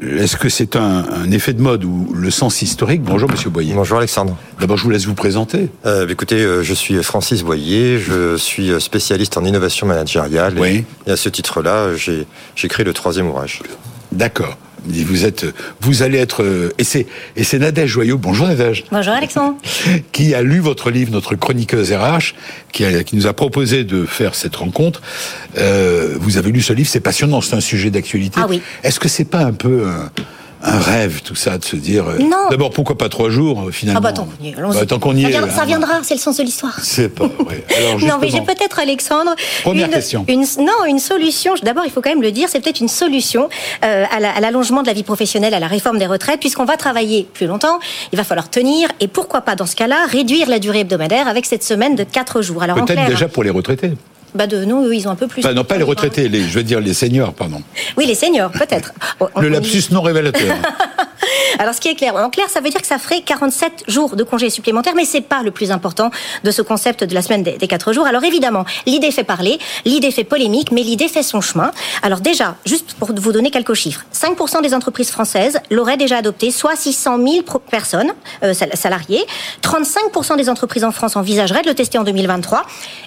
Est-ce 0.02 0.36
que 0.36 0.48
c'est 0.48 0.76
un, 0.76 1.04
un, 1.10 1.30
effet 1.30 1.52
de 1.52 1.62
mode 1.62 1.84
ou 1.84 2.12
le 2.14 2.30
sens 2.30 2.60
historique? 2.60 3.02
Bonjour 3.02 3.30
Monsieur 3.30 3.48
Boyer. 3.48 3.72
Bonjour 3.74 3.98
Alexandre. 3.98 4.36
D'abord, 4.60 4.76
je 4.76 4.84
vous 4.84 4.90
laisse 4.90 5.06
vous 5.06 5.14
présenter. 5.14 5.68
Euh, 5.86 6.06
écoutez, 6.08 6.36
euh, 6.36 6.62
je 6.62 6.74
suis 6.74 7.02
Francis 7.02 7.42
Boyer, 7.42 7.98
je 7.98 8.36
suis 8.36 8.70
spécialiste 8.80 9.38
en 9.38 9.44
innovation 9.44 9.86
managériale. 9.86 10.54
Oui. 10.58 10.84
Et, 11.06 11.10
et 11.10 11.12
à 11.12 11.16
ce 11.16 11.28
titre-là, 11.28 11.94
j'ai 11.96 12.68
créé 12.68 12.84
le 12.84 12.92
troisième 12.92 13.28
ouvrage. 13.28 13.62
D'accord. 14.12 14.56
Vous 14.86 15.24
êtes, 15.24 15.46
vous 15.80 16.02
allez 16.02 16.18
être, 16.18 16.72
et 16.78 16.84
c'est, 16.84 17.06
et 17.36 17.44
c'est 17.44 17.58
Nadège 17.58 17.90
Joyeux. 17.90 18.16
Bonjour 18.16 18.48
Nadège. 18.48 18.84
Bonjour 18.90 19.12
Alexandre. 19.12 19.56
Qui 20.12 20.34
a 20.34 20.42
lu 20.42 20.58
votre 20.58 20.90
livre, 20.90 21.12
notre 21.12 21.34
chroniqueuse 21.34 21.92
RH, 21.92 22.34
qui, 22.72 22.84
a, 22.84 23.04
qui 23.04 23.16
nous 23.16 23.26
a 23.26 23.32
proposé 23.32 23.84
de 23.84 24.04
faire 24.04 24.34
cette 24.34 24.56
rencontre. 24.56 25.02
Euh, 25.58 26.16
vous 26.18 26.38
avez 26.38 26.50
lu 26.50 26.62
ce 26.62 26.72
livre, 26.72 26.88
c'est 26.88 27.00
passionnant, 27.00 27.40
c'est 27.40 27.56
un 27.56 27.60
sujet 27.60 27.90
d'actualité. 27.90 28.40
Ah 28.42 28.46
oui. 28.48 28.62
Est-ce 28.82 29.00
que 29.00 29.08
c'est 29.08 29.24
pas 29.24 29.40
un 29.40 29.52
peu 29.52 29.86
un, 29.86 30.10
un 30.62 30.78
rêve, 30.78 31.22
tout 31.22 31.34
ça, 31.34 31.58
de 31.58 31.64
se 31.64 31.76
dire. 31.76 32.06
Euh, 32.06 32.18
non. 32.18 32.48
D'abord, 32.50 32.70
pourquoi 32.70 32.98
pas 32.98 33.08
trois 33.08 33.30
jours, 33.30 33.68
euh, 33.68 33.70
finalement 33.70 34.00
Ah 34.02 34.02
bah 34.02 34.12
tant 34.12 34.26
qu'on 34.26 34.44
y 34.44 34.48
est. 34.48 34.54
Bah, 34.54 34.86
tant 34.86 34.98
qu'on 34.98 35.16
y 35.16 35.22
ça, 35.22 35.28
est. 35.28 35.50
Ça 35.50 35.64
viendra, 35.64 36.00
c'est 36.02 36.14
le 36.14 36.20
sens 36.20 36.36
de 36.36 36.42
l'histoire. 36.42 36.78
C'est 36.82 37.08
pas 37.08 37.26
vrai. 37.26 37.64
Alors, 37.78 38.00
non, 38.00 38.18
mais 38.20 38.28
j'ai 38.28 38.42
peut-être, 38.42 38.78
Alexandre. 38.78 39.34
Première 39.62 39.86
une, 39.86 39.92
question. 39.92 40.24
Une, 40.28 40.44
non, 40.58 40.84
une 40.86 40.98
solution. 40.98 41.54
D'abord, 41.62 41.84
il 41.86 41.90
faut 41.90 42.00
quand 42.00 42.10
même 42.10 42.22
le 42.22 42.32
dire, 42.32 42.48
c'est 42.50 42.60
peut-être 42.60 42.80
une 42.80 42.88
solution 42.88 43.48
euh, 43.84 44.04
à 44.10 44.40
l'allongement 44.40 44.82
de 44.82 44.86
la 44.86 44.92
vie 44.92 45.02
professionnelle, 45.02 45.54
à 45.54 45.60
la 45.60 45.66
réforme 45.66 45.98
des 45.98 46.06
retraites, 46.06 46.40
puisqu'on 46.40 46.64
va 46.64 46.76
travailler 46.76 47.26
plus 47.32 47.46
longtemps. 47.46 47.78
Il 48.12 48.16
va 48.16 48.24
falloir 48.24 48.50
tenir, 48.50 48.88
et 49.00 49.08
pourquoi 49.08 49.40
pas, 49.40 49.56
dans 49.56 49.66
ce 49.66 49.76
cas-là, 49.76 50.06
réduire 50.08 50.48
la 50.48 50.58
durée 50.58 50.80
hebdomadaire 50.80 51.28
avec 51.28 51.46
cette 51.46 51.64
semaine 51.64 51.96
de 51.96 52.04
quatre 52.04 52.42
jours. 52.42 52.62
Alors, 52.62 52.84
peut-être 52.84 53.06
déjà 53.06 53.28
pour 53.28 53.44
les 53.44 53.50
retraités. 53.50 53.92
Bah 54.34 54.46
de 54.46 54.64
nous, 54.64 54.90
ils 54.92 55.08
ont 55.08 55.10
un 55.10 55.16
peu 55.16 55.26
plus. 55.26 55.44
Non, 55.44 55.64
pas 55.64 55.76
les 55.76 55.84
retraités, 55.84 56.28
les, 56.28 56.42
je 56.42 56.58
veux 56.58 56.62
dire 56.62 56.80
les 56.80 56.94
seniors, 56.94 57.32
pardon. 57.32 57.62
Oui, 57.96 58.06
les 58.06 58.14
seniors, 58.14 58.50
peut-être. 58.50 58.92
le 59.40 59.48
lapsus 59.48 59.84
non 59.90 60.02
révélateur. 60.02 60.56
Alors, 61.58 61.74
ce 61.74 61.80
qui 61.80 61.88
est 61.88 61.94
clair, 61.94 62.14
en 62.16 62.30
clair, 62.30 62.48
ça 62.48 62.60
veut 62.60 62.70
dire 62.70 62.80
que 62.80 62.86
ça 62.86 62.98
ferait 62.98 63.22
47 63.22 63.84
jours 63.88 64.16
de 64.16 64.24
congés 64.24 64.50
supplémentaires, 64.50 64.94
mais 64.94 65.04
c'est 65.04 65.20
pas 65.20 65.42
le 65.42 65.50
plus 65.50 65.70
important 65.70 66.10
de 66.44 66.50
ce 66.50 66.62
concept 66.62 67.04
de 67.04 67.14
la 67.14 67.22
semaine 67.22 67.42
des, 67.42 67.58
des 67.58 67.68
4 67.68 67.92
jours. 67.92 68.06
Alors, 68.06 68.24
évidemment, 68.24 68.64
l'idée 68.86 69.10
fait 69.10 69.24
parler, 69.24 69.58
l'idée 69.84 70.10
fait 70.10 70.24
polémique, 70.24 70.72
mais 70.72 70.82
l'idée 70.82 71.08
fait 71.08 71.22
son 71.22 71.40
chemin. 71.40 71.70
Alors, 72.02 72.20
déjà, 72.20 72.56
juste 72.64 72.94
pour 72.94 73.10
vous 73.14 73.32
donner 73.32 73.50
quelques 73.50 73.74
chiffres, 73.74 74.04
5% 74.14 74.62
des 74.62 74.74
entreprises 74.74 75.10
françaises 75.10 75.60
l'auraient 75.70 75.96
déjà 75.96 76.18
adopté, 76.18 76.50
soit 76.50 76.76
600 76.76 77.18
000 77.18 77.44
personnes, 77.70 78.12
euh, 78.42 78.54
salariés. 78.74 79.24
35% 79.62 80.36
des 80.36 80.48
entreprises 80.48 80.84
en 80.84 80.92
France 80.92 81.16
envisageraient 81.16 81.62
de 81.62 81.68
le 81.68 81.74
tester 81.74 81.98
en 81.98 82.04
2023. 82.04 82.62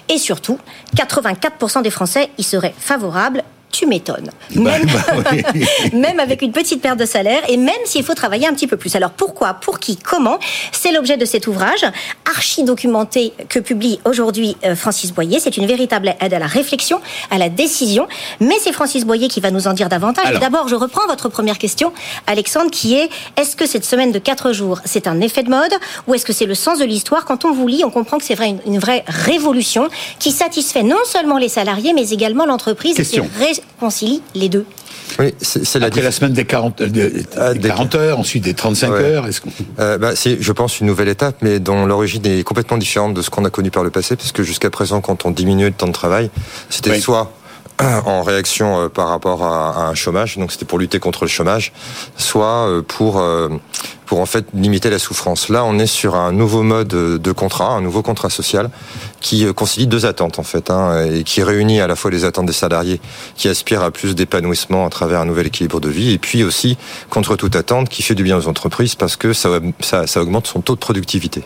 Et 0.08 0.18
surtout, 0.18 0.58
84% 0.96 1.82
des 1.82 1.90
Français 1.90 2.30
y 2.38 2.42
seraient 2.42 2.74
favorables 2.78 3.42
tu 3.74 3.86
m'étonnes. 3.86 4.30
Bah, 4.54 4.78
Même, 4.78 4.86
bah, 4.86 5.30
oui. 5.54 5.66
même 5.92 6.20
avec 6.20 6.42
une 6.42 6.52
petite 6.52 6.80
perte 6.80 6.98
de 6.98 7.04
salaire 7.04 7.42
et 7.48 7.56
même 7.56 7.74
s'il 7.84 8.04
faut 8.04 8.14
travailler 8.14 8.46
un 8.46 8.54
petit 8.54 8.68
peu 8.68 8.76
plus. 8.76 8.94
Alors 8.94 9.10
pourquoi 9.10 9.54
Pour 9.54 9.80
qui 9.80 9.96
Comment? 9.96 10.38
C'est 10.70 10.92
l'objet 10.92 11.16
de 11.16 11.24
cet 11.24 11.46
ouvrage 11.48 11.84
archi 12.30 12.62
documenté 12.62 13.32
que 13.48 13.58
publie 13.58 13.98
aujourd'hui 14.04 14.56
euh, 14.64 14.76
Francis 14.76 15.12
Boyer. 15.12 15.40
C'est 15.40 15.56
une 15.56 15.66
véritable 15.66 16.14
aide 16.20 16.32
à 16.34 16.38
la 16.38 16.46
réflexion, 16.46 17.00
à 17.30 17.38
la 17.38 17.48
décision. 17.48 18.06
Mais 18.40 18.54
c'est 18.62 18.72
Francis 18.72 19.04
Boyer 19.04 19.26
qui 19.28 19.40
va 19.40 19.50
nous 19.50 19.66
en 19.66 19.72
dire 19.72 19.88
davantage. 19.88 20.38
D'abord, 20.38 20.68
je 20.68 20.76
reprends 20.76 21.06
votre 21.08 21.28
première 21.28 21.58
question, 21.58 21.92
Alexandre, 22.28 22.70
qui 22.70 22.94
est 22.94 23.10
est-ce 23.36 23.56
que 23.56 23.66
cette 23.66 23.84
semaine 23.84 24.12
de 24.12 24.20
4 24.20 24.52
jours, 24.52 24.80
c'est 24.84 25.08
un 25.08 25.20
effet 25.20 25.42
de 25.42 25.50
mode 25.50 25.72
ou 26.06 26.14
est-ce 26.14 26.24
que 26.24 26.32
c'est 26.32 26.46
le 26.46 26.54
sens 26.54 26.78
de 26.78 26.84
l'histoire? 26.84 27.24
Quand 27.24 27.44
on 27.44 27.52
vous 27.52 27.66
lit, 27.66 27.82
on 27.84 27.90
comprend 27.90 28.18
que 28.18 28.24
c'est 28.24 28.34
vrai 28.36 28.50
une, 28.50 28.60
une 28.66 28.78
vraie 28.78 29.04
révolution 29.08 29.88
qui 30.20 30.30
satisfait 30.30 30.84
non 30.84 30.98
seulement 31.04 31.38
les 31.38 31.48
salariés, 31.48 31.92
mais 31.92 32.08
également 32.10 32.46
l'entreprise 32.46 32.96
Question. 32.96 33.28
Réconcilie 33.76 34.22
les 34.34 34.48
deux. 34.48 34.64
Oui, 35.18 35.34
c'est 35.40 35.78
la 35.78 35.88
la 35.90 36.10
semaine 36.12 36.32
des 36.32 36.44
40, 36.44 36.80
euh, 36.80 36.86
des, 36.88 37.12
Ah, 37.36 37.52
des 37.52 37.58
des- 37.60 37.68
40 37.68 37.94
heures, 37.94 38.18
ensuite 38.18 38.42
des 38.44 38.54
35 38.54 38.90
Ouais. 38.92 39.00
heures, 39.02 39.26
est-ce 39.26 39.40
qu'on... 39.40 39.50
Euh, 39.78 39.98
bah, 39.98 40.16
c'est, 40.16 40.38
je 40.40 40.52
pense, 40.52 40.80
une 40.80 40.86
nouvelle 40.86 41.08
étape, 41.08 41.36
mais 41.42 41.60
dont 41.60 41.84
l'origine 41.86 42.24
est 42.26 42.42
complètement 42.42 42.78
différente 42.78 43.14
de 43.14 43.22
ce 43.22 43.30
qu'on 43.30 43.44
a 43.44 43.50
connu 43.50 43.70
par 43.70 43.84
le 43.84 43.90
passé, 43.90 44.16
parce 44.16 44.32
que 44.32 44.42
jusqu'à 44.42 44.70
présent, 44.70 45.00
quand 45.00 45.26
on 45.26 45.30
diminuait 45.30 45.68
le 45.68 45.74
temps 45.74 45.86
de 45.86 45.92
travail, 45.92 46.30
c'était 46.70 46.90
Oui. 46.92 47.00
soit 47.00 47.32
en 47.80 48.22
réaction 48.22 48.84
euh, 48.84 48.88
par 48.88 49.08
rapport 49.08 49.42
à, 49.42 49.88
un 49.88 49.94
chômage, 49.94 50.36
donc 50.38 50.52
c'était 50.52 50.64
pour 50.64 50.78
lutter 50.78 50.98
contre 50.98 51.24
le 51.24 51.28
chômage, 51.28 51.72
soit 52.16 52.68
euh, 52.68 52.82
pour 52.82 53.18
euh, 53.18 53.48
pour 54.06 54.20
en 54.20 54.26
fait 54.26 54.44
limiter 54.54 54.90
la 54.90 54.98
souffrance. 54.98 55.48
Là, 55.48 55.64
on 55.64 55.78
est 55.78 55.86
sur 55.86 56.14
un 56.14 56.30
nouveau 56.30 56.62
mode 56.62 56.88
de 56.88 57.32
contrat, 57.32 57.70
un 57.70 57.80
nouveau 57.80 58.02
contrat 58.02 58.28
social 58.28 58.70
qui 59.20 59.46
concilie 59.54 59.86
deux 59.86 60.04
attentes 60.04 60.38
en 60.38 60.42
fait, 60.42 60.70
hein, 60.70 61.06
et 61.06 61.24
qui 61.24 61.42
réunit 61.42 61.80
à 61.80 61.86
la 61.86 61.96
fois 61.96 62.10
les 62.10 62.26
attentes 62.26 62.46
des 62.46 62.52
salariés 62.52 63.00
qui 63.34 63.48
aspirent 63.48 63.82
à 63.82 63.90
plus 63.90 64.14
d'épanouissement 64.14 64.86
à 64.86 64.90
travers 64.90 65.20
un 65.20 65.24
nouvel 65.24 65.46
équilibre 65.46 65.80
de 65.80 65.88
vie, 65.88 66.12
et 66.12 66.18
puis 66.18 66.44
aussi 66.44 66.76
contre 67.08 67.34
toute 67.36 67.56
attente 67.56 67.88
qui 67.88 68.02
fait 68.02 68.14
du 68.14 68.22
bien 68.22 68.36
aux 68.36 68.46
entreprises 68.46 68.94
parce 68.94 69.16
que 69.16 69.32
ça, 69.32 69.48
ça, 69.80 70.06
ça 70.06 70.20
augmente 70.20 70.46
son 70.46 70.60
taux 70.60 70.74
de 70.74 70.80
productivité. 70.80 71.42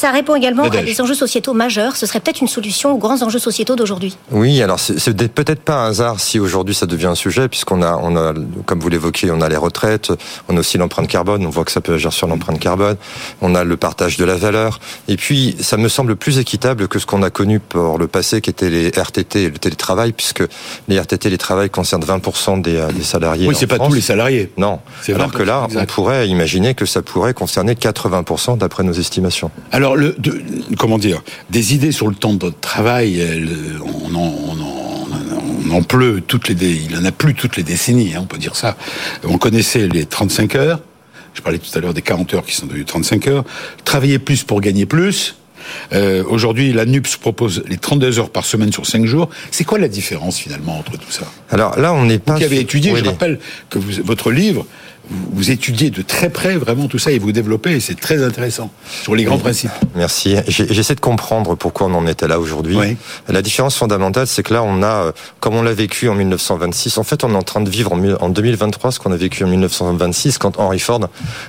Ça 0.00 0.12
répond 0.12 0.34
également 0.34 0.62
à 0.62 0.70
des 0.70 0.98
enjeux 1.02 1.14
sociétaux 1.14 1.52
majeurs. 1.52 1.94
Ce 1.94 2.06
serait 2.06 2.20
peut-être 2.20 2.40
une 2.40 2.48
solution 2.48 2.94
aux 2.94 2.96
grands 2.96 3.22
enjeux 3.22 3.38
sociétaux 3.38 3.76
d'aujourd'hui. 3.76 4.16
Oui, 4.30 4.62
alors 4.62 4.80
c'est 4.80 4.98
c'est 4.98 5.28
peut-être 5.28 5.60
pas 5.60 5.74
un 5.74 5.88
hasard 5.88 6.20
si 6.20 6.38
aujourd'hui 6.38 6.74
ça 6.74 6.86
devient 6.86 7.08
un 7.08 7.14
sujet, 7.14 7.48
puisqu'on 7.48 7.82
a, 7.82 7.98
on 8.02 8.16
a, 8.16 8.32
comme 8.64 8.80
vous 8.80 8.88
l'évoquez, 8.88 9.30
on 9.30 9.42
a 9.42 9.48
les 9.50 9.58
retraites, 9.58 10.10
on 10.48 10.56
a 10.56 10.60
aussi 10.60 10.78
l'empreinte 10.78 11.06
carbone, 11.06 11.44
on 11.44 11.50
voit 11.50 11.66
que 11.66 11.72
ça 11.72 11.82
peut 11.82 11.92
agir 11.92 12.14
sur 12.14 12.26
l'empreinte 12.28 12.58
carbone, 12.58 12.96
on 13.42 13.54
a 13.54 13.62
le 13.62 13.76
partage 13.76 14.16
de 14.16 14.24
la 14.24 14.36
valeur, 14.36 14.80
et 15.06 15.16
puis 15.16 15.54
ça 15.60 15.76
me 15.76 15.90
semble 15.90 16.16
plus 16.16 16.38
équitable 16.38 16.88
que 16.88 16.98
ce 16.98 17.04
qu'on 17.04 17.22
a 17.22 17.28
connu 17.28 17.60
pour 17.60 17.98
le 17.98 18.08
passé, 18.08 18.40
qui 18.40 18.48
était 18.48 18.70
les 18.70 18.88
RTT 18.88 19.42
et 19.42 19.50
le 19.50 19.58
télétravail, 19.58 20.12
puisque 20.12 20.44
les 20.88 20.98
RTT 20.98 21.28
et 21.28 21.30
les 21.30 21.38
travail 21.38 21.68
concernent 21.68 22.04
20% 22.04 22.62
des, 22.62 22.86
des 22.94 23.02
salariés. 23.02 23.46
Oui, 23.46 23.54
en 23.54 23.58
c'est 23.58 23.66
pas 23.66 23.78
tous 23.78 23.92
les 23.92 24.00
salariés. 24.00 24.50
Non. 24.56 24.80
C'est 25.02 25.12
Alors 25.12 25.28
20%, 25.28 25.32
que 25.32 25.42
là, 25.42 25.66
on 25.76 25.84
pourrait 25.84 26.26
imaginer 26.26 26.74
que 26.74 26.86
ça 26.86 27.02
pourrait 27.02 27.34
concerner 27.34 27.74
80% 27.74 28.56
d'après 28.56 28.82
nos 28.82 28.94
estimations. 28.94 29.50
Alors, 29.72 29.89
le, 29.96 30.14
de- 30.18 30.42
comment 30.78 30.98
dire, 30.98 31.22
des 31.50 31.74
idées 31.74 31.92
sur 31.92 32.08
le 32.08 32.14
temps 32.14 32.34
de 32.34 32.52
travail, 32.60 33.18
elles, 33.20 33.48
on 33.82 34.14
en, 34.14 34.34
on 34.48 34.60
en, 34.60 35.06
on 35.66 35.70
en 35.76 35.82
pleut 35.82 36.22
toutes 36.26 36.48
les, 36.48 36.54
dé- 36.54 36.80
il 36.88 36.96
en 36.96 37.04
a 37.04 37.12
plus 37.12 37.34
toutes 37.34 37.56
les 37.56 37.62
décennies, 37.62 38.14
hein, 38.14 38.20
on 38.22 38.26
peut 38.26 38.38
dire 38.38 38.56
ça. 38.56 38.76
On 39.24 39.38
connaissait 39.38 39.86
les 39.88 40.04
35 40.06 40.54
heures. 40.56 40.80
Je 41.34 41.42
parlais 41.42 41.58
tout 41.58 41.76
à 41.76 41.80
l'heure 41.80 41.94
des 41.94 42.02
40 42.02 42.34
heures 42.34 42.44
qui 42.44 42.54
sont 42.56 42.66
devenues 42.66 42.84
35 42.84 43.28
heures. 43.28 43.44
Travailler 43.84 44.18
plus 44.18 44.42
pour 44.42 44.60
gagner 44.60 44.84
plus. 44.86 45.36
Euh, 45.92 46.24
Aujourd'hui, 46.26 46.72
la 46.72 46.86
NUPS 46.86 47.16
propose 47.18 47.62
les 47.68 47.76
32 47.76 48.18
heures 48.18 48.30
par 48.30 48.44
semaine 48.44 48.72
sur 48.72 48.86
5 48.86 49.04
jours. 49.06 49.28
C'est 49.52 49.62
quoi 49.64 49.78
la 49.78 49.88
différence 49.88 50.38
finalement 50.38 50.78
entre 50.78 50.92
tout 50.92 51.10
ça? 51.10 51.30
Alors 51.50 51.78
là, 51.78 51.92
on 51.92 52.06
n'est 52.06 52.18
pas. 52.18 52.32
Vous 52.32 52.38
qui 52.40 52.44
avez 52.44 52.58
étudié, 52.60 52.92
Oui, 52.92 53.00
je 53.04 53.04
rappelle 53.04 53.38
que 53.68 53.78
vous- 53.78 54.02
votre 54.02 54.32
livre, 54.32 54.66
vous, 55.10 55.50
étudiez 55.50 55.90
de 55.90 56.02
très 56.02 56.30
près 56.30 56.56
vraiment 56.56 56.86
tout 56.86 56.98
ça 56.98 57.10
et 57.10 57.18
vous 57.18 57.32
développez, 57.32 57.72
et 57.72 57.80
c'est 57.80 57.98
très 57.98 58.22
intéressant 58.22 58.70
sur 59.02 59.14
les 59.14 59.24
grands 59.24 59.38
principes. 59.38 59.70
Merci. 59.96 60.36
J'essaie 60.48 60.94
de 60.94 61.00
comprendre 61.00 61.54
pourquoi 61.56 61.88
on 61.88 61.94
en 61.94 62.06
était 62.06 62.28
là 62.28 62.38
aujourd'hui. 62.38 62.76
Oui. 62.76 62.96
La 63.28 63.42
différence 63.42 63.76
fondamentale, 63.76 64.26
c'est 64.26 64.42
que 64.42 64.54
là, 64.54 64.62
on 64.62 64.82
a, 64.82 64.86
euh, 65.06 65.12
comme 65.40 65.54
on 65.54 65.62
l'a 65.62 65.72
vécu 65.72 66.08
en 66.08 66.14
1926, 66.14 66.98
en 66.98 67.02
fait, 67.02 67.24
on 67.24 67.32
est 67.32 67.36
en 67.36 67.42
train 67.42 67.60
de 67.60 67.70
vivre 67.70 67.92
en, 67.92 67.96
mille- 67.96 68.16
en 68.20 68.28
2023 68.28 68.92
ce 68.92 68.98
qu'on 69.00 69.12
a 69.12 69.16
vécu 69.16 69.44
en 69.44 69.48
1926 69.48 70.38
quand 70.38 70.58
Henry 70.58 70.78
Ford 70.78 71.00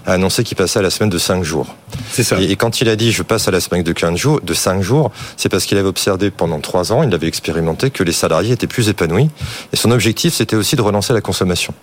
a 0.06 0.12
annoncé 0.14 0.44
qu'il 0.44 0.58
passait 0.58 0.80
à 0.80 0.82
la 0.82 0.90
semaine 0.90 1.10
de 1.10 1.18
5 1.18 1.44
jours. 1.44 1.76
C'est 2.12 2.24
ça. 2.24 2.40
Et, 2.42 2.52
et 2.52 2.56
quand 2.56 2.82
il 2.82 2.90
a 2.90 2.96
dit 2.96 3.12
je 3.12 3.24
passe 3.24 3.48
à 3.48 3.52
la 3.52 3.60
semaine 3.60 3.84
de 3.84 3.92
15 3.94 4.16
jours, 4.18 4.42
de 4.42 4.54
5 4.54 4.82
jours, 4.82 5.12
c'est 5.38 5.50
parce 5.50 5.66
qu'il 5.66 5.78
avait 5.78 5.88
observé 5.88 6.32
pendant 6.32 6.60
3 6.60 6.92
ans, 6.94 7.04
il 7.04 7.14
avait 7.14 7.28
expérimenté 7.28 7.90
que 7.92 8.04
les 8.04 8.12
salariés 8.14 8.54
étaient 8.54 8.68
plus 8.68 8.90
épanouis. 8.90 9.30
Et 9.74 9.76
son 9.78 9.92
objectif, 9.92 10.34
c'était 10.34 10.56
aussi 10.56 10.76
de 10.76 10.82
relancer 10.82 11.14
la 11.14 11.22
consommation. 11.22 11.74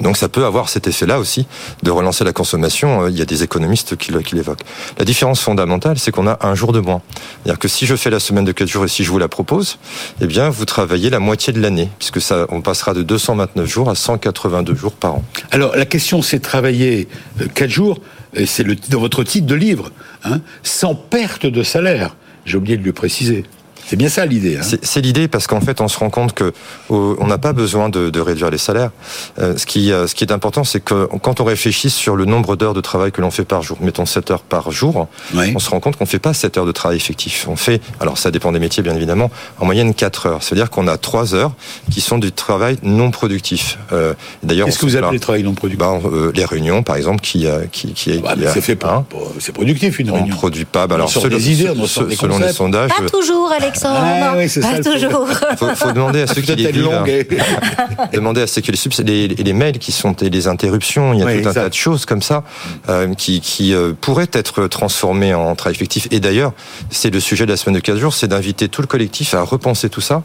Donc 0.00 0.16
ça 0.16 0.28
peut 0.28 0.44
avoir 0.44 0.68
cet 0.68 0.86
effet-là 0.86 1.18
aussi 1.18 1.46
de 1.82 1.90
relancer 1.90 2.24
la 2.24 2.32
consommation. 2.32 3.02
Euh, 3.02 3.10
Il 3.10 3.18
y 3.18 3.22
a 3.22 3.24
des 3.24 3.42
économistes 3.42 3.96
qui 3.96 4.12
l'évoquent. 4.12 4.64
La 4.98 5.04
différence 5.04 5.40
fondamentale, 5.40 5.98
c'est 5.98 6.10
qu'on 6.10 6.26
a 6.26 6.38
un 6.42 6.54
jour 6.54 6.72
de 6.72 6.80
moins. 6.80 7.02
C'est-à-dire 7.42 7.58
que 7.58 7.68
si 7.68 7.86
je 7.86 7.96
fais 7.96 8.10
la 8.10 8.20
semaine 8.20 8.44
de 8.44 8.52
4 8.52 8.68
jours 8.68 8.84
et 8.84 8.88
si 8.88 9.04
je 9.04 9.10
vous 9.10 9.18
la 9.18 9.28
propose, 9.28 9.78
eh 10.20 10.26
bien 10.26 10.48
vous 10.48 10.64
travaillez 10.64 11.10
la 11.10 11.18
moitié 11.18 11.52
de 11.52 11.60
l'année, 11.60 11.88
puisque 11.98 12.20
ça, 12.20 12.46
on 12.50 12.60
passera 12.60 12.94
de 12.94 13.02
229 13.02 13.66
jours 13.66 13.90
à 13.90 13.94
182 13.94 14.74
jours 14.74 14.92
par 14.92 15.14
an. 15.14 15.24
Alors 15.50 15.76
la 15.76 15.86
question, 15.86 16.22
c'est 16.22 16.40
travailler 16.40 17.08
4 17.54 17.70
jours, 17.70 17.98
et 18.34 18.46
c'est 18.46 18.64
dans 18.90 19.00
votre 19.00 19.24
titre 19.24 19.46
de 19.46 19.54
livre, 19.54 19.90
hein, 20.24 20.40
sans 20.62 20.94
perte 20.94 21.46
de 21.46 21.62
salaire. 21.62 22.16
J'ai 22.44 22.56
oublié 22.58 22.76
de 22.76 22.84
le 22.84 22.92
préciser. 22.92 23.44
C'est 23.88 23.96
bien 23.96 24.08
ça 24.08 24.26
l'idée. 24.26 24.56
Hein. 24.56 24.76
C'est 24.82 25.00
l'idée 25.00 25.28
parce 25.28 25.46
qu'en 25.46 25.60
fait, 25.60 25.80
on 25.80 25.88
se 25.88 25.98
rend 25.98 26.10
compte 26.10 26.32
que 26.32 26.52
on 26.90 27.26
n'a 27.26 27.38
pas 27.38 27.52
besoin 27.52 27.88
de, 27.88 28.10
de 28.10 28.20
réduire 28.20 28.50
les 28.50 28.58
salaires. 28.58 28.90
Euh, 29.38 29.56
ce 29.56 29.64
qui, 29.66 29.92
euh, 29.92 30.06
ce 30.06 30.14
qui 30.14 30.24
est 30.24 30.32
important, 30.32 30.64
c'est 30.64 30.80
que 30.80 31.06
quand 31.22 31.40
on 31.40 31.44
réfléchit 31.44 31.90
sur 31.90 32.16
le 32.16 32.24
nombre 32.24 32.56
d'heures 32.56 32.74
de 32.74 32.80
travail 32.80 33.12
que 33.12 33.20
l'on 33.20 33.30
fait 33.30 33.44
par 33.44 33.62
jour, 33.62 33.78
mettons 33.80 34.04
7 34.06 34.30
heures 34.32 34.42
par 34.42 34.70
jour, 34.72 35.08
Oui. 35.34 35.52
on 35.54 35.58
se 35.60 35.70
rend 35.70 35.78
compte 35.80 35.96
qu'on 35.96 36.06
fait 36.06 36.18
pas 36.18 36.34
7 36.34 36.58
heures 36.58 36.66
de 36.66 36.72
travail 36.72 36.96
effectif. 36.96 37.46
On 37.48 37.56
fait, 37.56 37.80
alors 38.00 38.18
ça 38.18 38.30
dépend 38.30 38.50
des 38.52 38.58
métiers 38.58 38.82
bien 38.82 38.94
évidemment, 38.96 39.30
en 39.60 39.64
moyenne 39.66 39.94
4 39.94 40.26
heures. 40.26 40.42
C'est-à-dire 40.42 40.70
qu'on 40.70 40.88
a 40.88 40.96
3 40.96 41.34
heures 41.34 41.52
qui 41.90 42.00
sont 42.00 42.18
du 42.18 42.32
travail 42.32 42.78
non 42.82 43.10
productif. 43.10 43.78
Euh, 43.92 44.14
D'ailleurs, 44.42 44.66
Qu'est-ce 44.66 44.78
on 44.78 44.86
que 44.88 44.92
vous 44.92 44.96
appelez 44.96 45.20
travail 45.20 45.42
non 45.44 45.54
productif 45.54 45.78
ben, 45.78 46.00
euh, 46.12 46.32
Les 46.34 46.44
réunions, 46.44 46.82
par 46.82 46.96
exemple, 46.96 47.20
qui, 47.20 47.46
qui, 47.72 47.92
qui, 47.92 48.18
Bah, 48.18 48.32
qui, 48.34 48.40
mais 48.40 48.46
euh, 48.46 48.50
C'est 48.52 48.60
fait 48.60 48.76
pour, 48.76 48.90
hein, 48.90 49.06
c'est 49.38 49.52
productif 49.52 49.98
une 50.00 50.10
on 50.10 50.14
réunion. 50.14 50.34
produit 50.34 50.64
pas. 50.64 50.86
bah, 50.86 50.94
On 50.94 50.96
alors, 50.96 51.10
sort 51.10 51.22
selon, 51.22 51.36
des 51.36 51.52
idées, 51.52 51.70
on 51.70 51.86
sort 51.86 51.88
selon- 51.88 52.06
des 52.08 52.16
selon 52.16 52.38
les 52.38 52.52
sondages, 52.52 52.90
Pas 52.90 53.08
toujours, 53.10 53.52
Ah, 53.84 54.34
oui, 54.36 54.48
c'est 54.48 54.62
ça, 54.62 54.72
pas 54.72 54.80
toujours. 54.82 55.26
faut, 55.58 55.74
faut 55.74 55.92
demander 55.92 56.22
à 56.22 56.26
ceux 56.34 56.40
qui 56.40 56.54
les 56.54 56.72
demander 58.12 58.42
à 58.42 58.46
ceux 58.46 58.60
qui 58.60 58.70
les 58.70 58.76
subs, 58.76 58.92
les, 59.04 59.28
les 59.28 59.52
mails 59.52 59.78
qui 59.78 59.92
sont 59.92 60.14
et 60.16 60.30
les 60.30 60.48
interruptions, 60.48 61.12
il 61.12 61.20
y 61.20 61.22
a 61.22 61.26
Oui, 61.26 61.32
tout 61.32 61.48
un 61.48 61.50
exact. 61.50 61.62
tas 61.62 61.68
de 61.68 61.74
choses 61.74 62.06
comme 62.06 62.22
ça 62.22 62.44
euh, 62.88 63.14
qui, 63.14 63.40
qui 63.40 63.74
euh, 63.74 63.92
pourraient 64.00 64.28
être 64.32 64.66
transformées 64.68 65.34
en 65.34 65.54
travail 65.54 65.74
effectif. 65.74 66.08
Et 66.10 66.20
d'ailleurs, 66.20 66.52
c'est 66.90 67.10
le 67.10 67.20
sujet 67.20 67.46
de 67.46 67.50
la 67.50 67.56
semaine 67.56 67.74
de 67.74 67.80
15 67.80 67.98
jours, 67.98 68.14
c'est 68.14 68.28
d'inviter 68.28 68.68
tout 68.68 68.82
le 68.82 68.86
collectif 68.86 69.34
à 69.34 69.42
repenser 69.42 69.88
tout 69.88 70.00
ça 70.00 70.22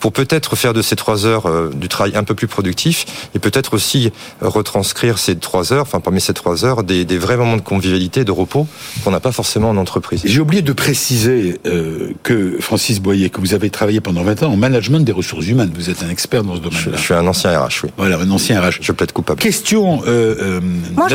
pour 0.00 0.12
peut-être 0.12 0.56
faire 0.56 0.72
de 0.74 0.82
ces 0.82 0.96
trois 0.96 1.26
heures 1.26 1.46
euh, 1.46 1.70
du 1.74 1.88
travail 1.88 2.12
un 2.16 2.24
peu 2.24 2.34
plus 2.34 2.46
productif 2.48 3.04
et 3.34 3.38
peut-être 3.38 3.74
aussi 3.74 4.12
retranscrire 4.40 5.18
ces 5.18 5.36
trois 5.36 5.72
heures, 5.72 5.82
enfin 5.82 6.00
parmi 6.00 6.20
ces 6.20 6.34
trois 6.34 6.64
heures, 6.64 6.82
des, 6.82 7.04
des 7.04 7.18
vrais 7.18 7.36
moments 7.36 7.56
de 7.56 7.62
convivialité, 7.62 8.24
de 8.24 8.32
repos 8.32 8.66
qu'on 9.04 9.10
n'a 9.10 9.20
pas 9.20 9.32
forcément 9.32 9.70
en 9.70 9.76
entreprise. 9.76 10.22
J'ai 10.24 10.40
oublié 10.40 10.62
de 10.62 10.72
préciser 10.72 11.58
euh, 11.66 12.12
que 12.22 12.56
Francis 12.60 12.91
Boyer, 13.00 13.30
que 13.30 13.40
vous 13.40 13.54
avez 13.54 13.70
travaillé 13.70 14.00
pendant 14.00 14.22
20 14.22 14.42
ans 14.42 14.52
en 14.52 14.56
management 14.56 15.00
des 15.00 15.12
ressources 15.12 15.46
humaines. 15.46 15.72
Vous 15.74 15.90
êtes 15.90 16.02
un 16.02 16.08
expert 16.10 16.42
dans 16.44 16.56
ce 16.56 16.60
domaine-là. 16.60 16.92
je 16.96 17.02
suis 17.02 17.14
un 17.14 17.26
ancien 17.26 17.58
RH, 17.58 17.84
oui. 17.84 17.90
Voilà, 17.96 18.18
un 18.18 18.30
ancien 18.30 18.60
RH. 18.60 18.78
Je 18.80 18.92
plaide 18.92 19.12
coupable. 19.12 19.40
Question, 19.40 20.02
euh, 20.06 20.34
euh, 20.40 20.60
Moi, 20.94 21.08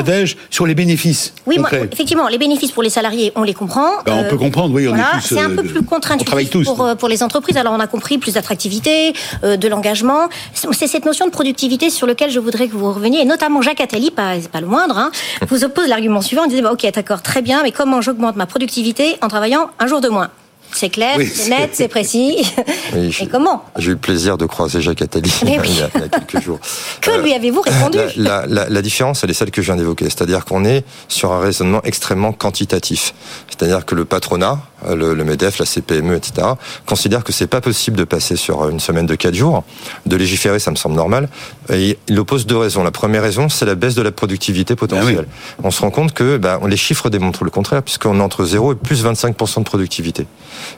sur 0.50 0.66
les 0.66 0.76
bénéfices 0.76 1.34
Oui, 1.46 1.58
moi, 1.60 1.70
effectivement, 1.92 2.28
les 2.28 2.38
bénéfices 2.38 2.72
pour 2.72 2.84
les 2.84 2.90
salariés, 2.90 3.32
on 3.36 3.44
les 3.44 3.54
comprend. 3.54 3.88
Bah, 4.06 4.14
on 4.16 4.24
Euh, 4.24 4.30
peut 4.30 4.38
comprendre, 4.38 4.74
oui, 4.74 4.88
on 4.88 4.92
voilà, 4.92 5.18
est 5.18 5.22
tous. 5.22 5.36
c'est 5.36 5.40
un 5.40 5.50
peu 5.50 5.60
euh, 5.60 5.64
plus 5.64 5.82
On 5.90 6.46
tous. 6.50 6.64
pour, 6.66 6.96
pour 6.98 7.10
les 7.10 7.24
entreprises. 7.24 7.58
Alors, 7.58 7.74
on 7.74 7.80
a 7.80 7.88
compris 7.88 8.18
plus 8.18 8.34
d'attractivité, 8.34 9.14
euh, 9.44 9.58
de 9.58 9.68
l'engagement. 9.68 10.30
C'est 10.54 10.88
cette 10.88 11.06
notion 11.06 11.26
de 11.26 11.32
productivité 11.32 11.90
sur 11.90 12.08
laquelle 12.08 12.32
je 12.32 12.40
voudrais 12.40 12.68
que 12.68 12.76
vous 12.76 12.92
reveniez, 12.94 13.22
et 13.22 13.26
notamment 13.26 13.62
Jacques 13.62 13.82
Attali, 13.82 14.12
pas, 14.12 14.36
pas 14.52 14.62
le 14.62 14.68
moindre, 14.68 14.98
hein, 14.98 15.12
vous 15.50 15.64
oppose 15.64 15.88
l'argument 15.88 16.22
suivant. 16.22 16.44
Il 16.46 16.50
disait, 16.50 16.62
bah, 16.62 16.72
ok, 16.74 16.86
d'accord, 16.94 17.22
très 17.22 17.42
bien, 17.42 17.62
mais 17.64 17.72
comment 17.72 18.02
j'augmente 18.02 18.36
ma 18.36 18.46
productivité 18.46 19.18
en 19.22 19.28
travaillant 19.28 19.70
un 19.80 19.88
jour 19.88 20.02
de 20.02 20.10
moins? 20.10 20.30
C'est 20.74 20.90
clair, 20.90 21.16
Oui, 21.18 21.28
c'est 21.34 21.50
net, 21.50 21.70
c'est 21.74 21.88
précis. 21.88 22.54
Oui, 22.94 23.16
Et 23.22 23.28
comment 23.28 23.64
J'ai 23.78 23.88
eu 23.90 23.94
le 23.94 23.98
plaisir 24.00 24.38
de 24.38 24.46
croiser 24.46 24.82
Jacques 24.82 25.02
Attali 25.02 25.32
Mais 25.46 25.58
il, 25.66 25.78
y 25.78 25.82
a, 25.82 25.86
oui. 25.86 25.92
il 25.96 26.02
y 26.02 26.04
a 26.04 26.10
quelques 26.10 26.44
jours. 26.44 26.60
Que 27.02 27.12
Euh, 27.12 27.22
lui 27.22 27.34
avez-vous 27.34 27.62
répondu 27.62 27.98
la, 28.18 28.46
la- 28.46 28.82
différence, 28.82 29.24
elle 29.24 29.30
est 29.32 29.34
celle 29.34 29.50
que 29.52 29.62
je 29.62 29.68
viens 29.68 29.76
d'évoquer. 29.76 30.06
C'est-à-dire 30.06 30.46
qu'on 30.46 30.66
est 30.66 30.84
sur 31.08 31.32
un 31.32 31.40
raisonnement 31.40 31.82
extrêmement 31.84 32.32
quantitatif. 32.34 33.14
C'est-à-dire 33.50 33.86
que 33.86 33.96
le 33.96 34.06
patronat, 34.06 34.60
euh, 34.77 34.77
le, 34.96 35.14
le 35.14 35.24
MEDEF, 35.24 35.60
la 35.60 35.66
CPME, 35.66 36.16
etc., 36.16 36.48
considère 36.86 37.24
que 37.24 37.32
c'est 37.32 37.48
pas 37.48 37.62
possible 37.62 37.98
de 37.98 38.04
passer 38.04 38.36
sur 38.36 38.70
une 38.70 38.80
semaine 38.80 39.06
de 39.06 39.16
quatre 39.16 39.34
jours. 39.34 39.64
De 40.06 40.16
légiférer, 40.16 40.60
ça 40.60 40.72
me 40.72 40.76
semble 40.76 40.96
normal. 40.96 41.30
Et 41.72 41.98
il 42.08 42.20
oppose 42.20 42.46
deux 42.46 42.58
raisons. 42.58 42.84
La 42.84 42.92
première 42.92 43.22
raison, 43.22 43.50
c'est 43.50 43.66
la 43.66 43.76
baisse 43.76 43.96
de 43.96 44.02
la 44.02 44.12
productivité 44.12 44.76
potentielle. 44.76 45.28
On 45.64 45.72
se 45.72 45.82
rend 45.82 45.90
compte 45.90 46.14
que 46.14 46.38
bah, 46.38 46.60
les 46.68 46.78
chiffres 46.78 47.10
démontrent 47.10 47.44
le 47.44 47.50
contraire, 47.50 47.84
puisqu'on 47.84 48.20
est 48.20 48.24
entre 48.24 48.46
0 48.46 48.74
et 48.74 48.76
plus 48.76 49.04
25% 49.04 49.60
de 49.60 49.64
productivité. 49.64 50.28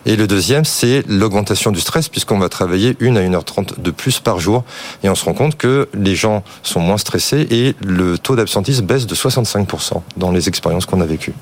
Et 0.06 0.16
le 0.16 0.28
deuxième, 0.28 0.66
c'est 0.66 1.04
l'augmentation 1.08 1.72
du 1.72 1.80
stress, 1.80 2.10
puisqu'on 2.10 2.40
va 2.40 2.50
travailler 2.50 2.96
une 3.00 3.18
à 3.18 3.22
1h30 3.22 3.82
de 3.82 3.92
plus 3.92 4.20
par 4.20 4.40
jour. 4.40 4.64
Et 5.04 5.10
on 5.10 5.16
se 5.16 5.26
rend 5.26 5.34
compte 5.34 5.58
que 5.58 5.90
les 5.94 6.16
gens 6.16 6.44
sont 6.64 6.80
moins 6.80 6.98
stressés 6.98 7.48
et 7.50 7.76
le 7.86 8.18
taux 8.18 8.36
d'absentisme 8.36 8.86
baisse 8.86 9.08
de 9.08 9.16
65% 9.16 10.02
dans 10.18 10.32
les 10.32 10.48
expériences 10.48 10.86
qu'on 10.86 11.02
a 11.02 11.06
vécues. 11.06 11.34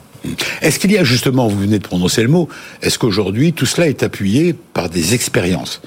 Est-ce 0.62 0.80
qu'il 0.80 0.92
y 0.92 0.98
a 0.98 1.04
justement, 1.04 1.48
vous 1.48 1.60
venez 1.60 1.80
de 1.80 1.84
prononcer 1.84 2.22
le 2.22 2.28
mot, 2.28 2.50
est-ce 2.82 3.00
qu'aujourd'hui 3.00 3.54
tout 3.54 3.66
cela 3.66 3.88
est 3.88 4.04
appuyé 4.04 4.56
par 4.74 4.90
des 4.90 5.14
expériences? 5.14 5.82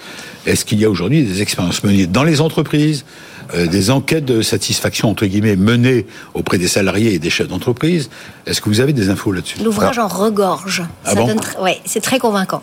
Est-ce 0.46 0.64
qu'il 0.64 0.80
y 0.80 0.84
a 0.84 0.90
aujourd'hui 0.90 1.24
des 1.24 1.42
expériences 1.42 1.84
menées 1.84 2.06
dans 2.06 2.24
les 2.24 2.40
entreprises, 2.40 3.04
euh, 3.54 3.66
des 3.66 3.90
enquêtes 3.90 4.24
de 4.24 4.42
satisfaction 4.42 5.10
entre 5.10 5.26
guillemets 5.26 5.56
menées 5.56 6.06
auprès 6.34 6.58
des 6.58 6.68
salariés 6.68 7.14
et 7.14 7.18
des 7.18 7.30
chefs 7.30 7.48
d'entreprise 7.48 8.10
Est-ce 8.46 8.60
que 8.60 8.68
vous 8.68 8.80
avez 8.80 8.92
des 8.92 9.10
infos 9.10 9.32
là-dessus? 9.32 9.58
L'ouvrage 9.62 9.98
en 9.98 10.08
regorge. 10.08 10.82
Ah 11.04 11.10
Ça 11.10 11.14
bon 11.16 11.26
donne 11.26 11.38
tr- 11.38 11.60
ouais, 11.62 11.78
c'est 11.84 12.00
très 12.00 12.18
convaincant. 12.18 12.62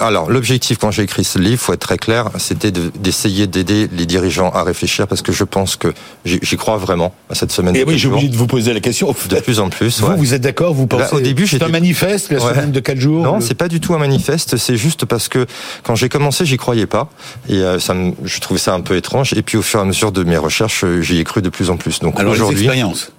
Alors, 0.00 0.30
l'objectif 0.30 0.78
quand 0.78 0.90
j'ai 0.90 1.02
écrit 1.02 1.24
ce 1.24 1.38
livre, 1.38 1.60
faut 1.60 1.72
être 1.72 1.80
très 1.80 1.96
clair, 1.98 2.30
c'était 2.38 2.70
de- 2.70 2.90
d'essayer 2.98 3.46
d'aider 3.46 3.88
les 3.92 4.06
dirigeants 4.06 4.50
à 4.50 4.62
réfléchir 4.62 5.06
parce 5.06 5.22
que 5.22 5.32
je 5.32 5.44
pense 5.44 5.76
que 5.76 5.92
j'y 6.24 6.56
crois 6.56 6.76
vraiment 6.76 7.12
à 7.30 7.34
cette 7.34 7.52
semaine. 7.52 7.74
Et 7.76 7.84
oui, 7.84 7.98
j'ai 7.98 8.08
oublié 8.08 8.28
de 8.28 8.36
vous 8.36 8.46
poser 8.46 8.72
la 8.74 8.80
question. 8.80 9.14
De 9.28 9.40
plus 9.40 9.60
en 9.60 9.68
plus. 9.68 10.00
Vous, 10.00 10.08
ouais. 10.08 10.16
vous 10.16 10.34
êtes 10.34 10.42
d'accord 10.42 10.74
Vous 10.74 10.86
pensez 10.86 11.14
au 11.14 11.20
début, 11.20 11.46
c'est 11.46 11.62
un 11.62 11.68
manifeste 11.68 12.30
la 12.32 12.42
Ouais. 12.44 12.52
semaine 12.54 12.72
de 12.72 12.80
4 12.80 12.98
jours 12.98 13.24
Non, 13.24 13.36
le- 13.36 13.40
c'est 13.40 13.54
pas 13.54 13.68
du 13.68 13.80
tout 13.80 13.94
un 13.94 13.98
manifeste. 13.98 14.56
C'est 14.56 14.76
juste 14.76 15.04
parce 15.04 15.28
que 15.28 15.46
quand 15.82 15.94
j'ai 15.94 16.08
commencé, 16.08 16.44
j'y 16.44 16.56
croyais 16.56 16.86
pas, 16.86 17.08
et 17.48 17.54
euh, 17.58 17.78
ça, 17.78 17.94
me- 17.94 18.12
je 18.24 18.40
trouvais 18.40 18.60
ça 18.60 18.74
un 18.74 18.80
peu 18.80 18.96
étrange. 18.96 19.32
Et 19.34 19.42
puis 19.42 19.56
au 19.58 19.62
fur 19.62 19.78
et 19.80 19.82
à 19.82 19.86
mesure 19.86 20.12
de 20.12 20.23
mes 20.24 20.36
recherches, 20.36 20.84
euh, 20.84 21.00
j'y 21.02 21.18
ai 21.18 21.24
cru 21.24 21.42
de 21.42 21.48
plus 21.48 21.70
en 21.70 21.76
plus. 21.76 22.00
Donc 22.00 22.18
aujourd'hui, 22.20 22.68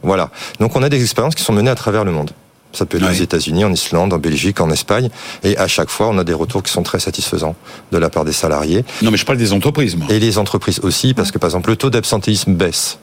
voilà. 0.03 0.29
Donc 0.59 0.75
on 0.75 0.83
a 0.83 0.89
des 0.89 1.01
expériences 1.01 1.35
qui 1.35 1.43
sont 1.43 1.53
menées 1.53 1.69
à 1.69 1.75
travers 1.75 2.03
le 2.03 2.11
monde. 2.11 2.31
Ça 2.73 2.85
peut 2.85 2.97
être 2.97 3.09
aux 3.09 3.13
États-Unis, 3.13 3.63
en 3.63 3.71
Islande, 3.71 4.11
en 4.11 4.17
Belgique, 4.17 4.59
en 4.59 4.69
Espagne, 4.69 5.09
et 5.43 5.57
à 5.57 5.67
chaque 5.67 5.89
fois, 5.89 6.09
on 6.09 6.17
a 6.17 6.25
des 6.25 6.33
retours 6.33 6.61
qui 6.61 6.73
sont 6.73 6.83
très 6.83 6.99
satisfaisants 6.99 7.55
de 7.93 7.97
la 7.97 8.09
part 8.09 8.25
des 8.25 8.33
salariés 8.33 8.83
Non, 9.01 9.11
mais 9.11 9.17
je 9.17 9.25
parle 9.25 9.37
des 9.37 9.53
entreprises, 9.53 9.95
moi. 9.95 10.07
et 10.09 10.19
les 10.19 10.37
entreprises 10.37 10.81
aussi, 10.83 11.13
parce 11.13 11.31
que 11.31 11.37
par 11.37 11.47
exemple, 11.47 11.69
le 11.69 11.77
taux 11.77 11.89
d'absentéisme 11.89 12.53
baisse. 12.53 12.97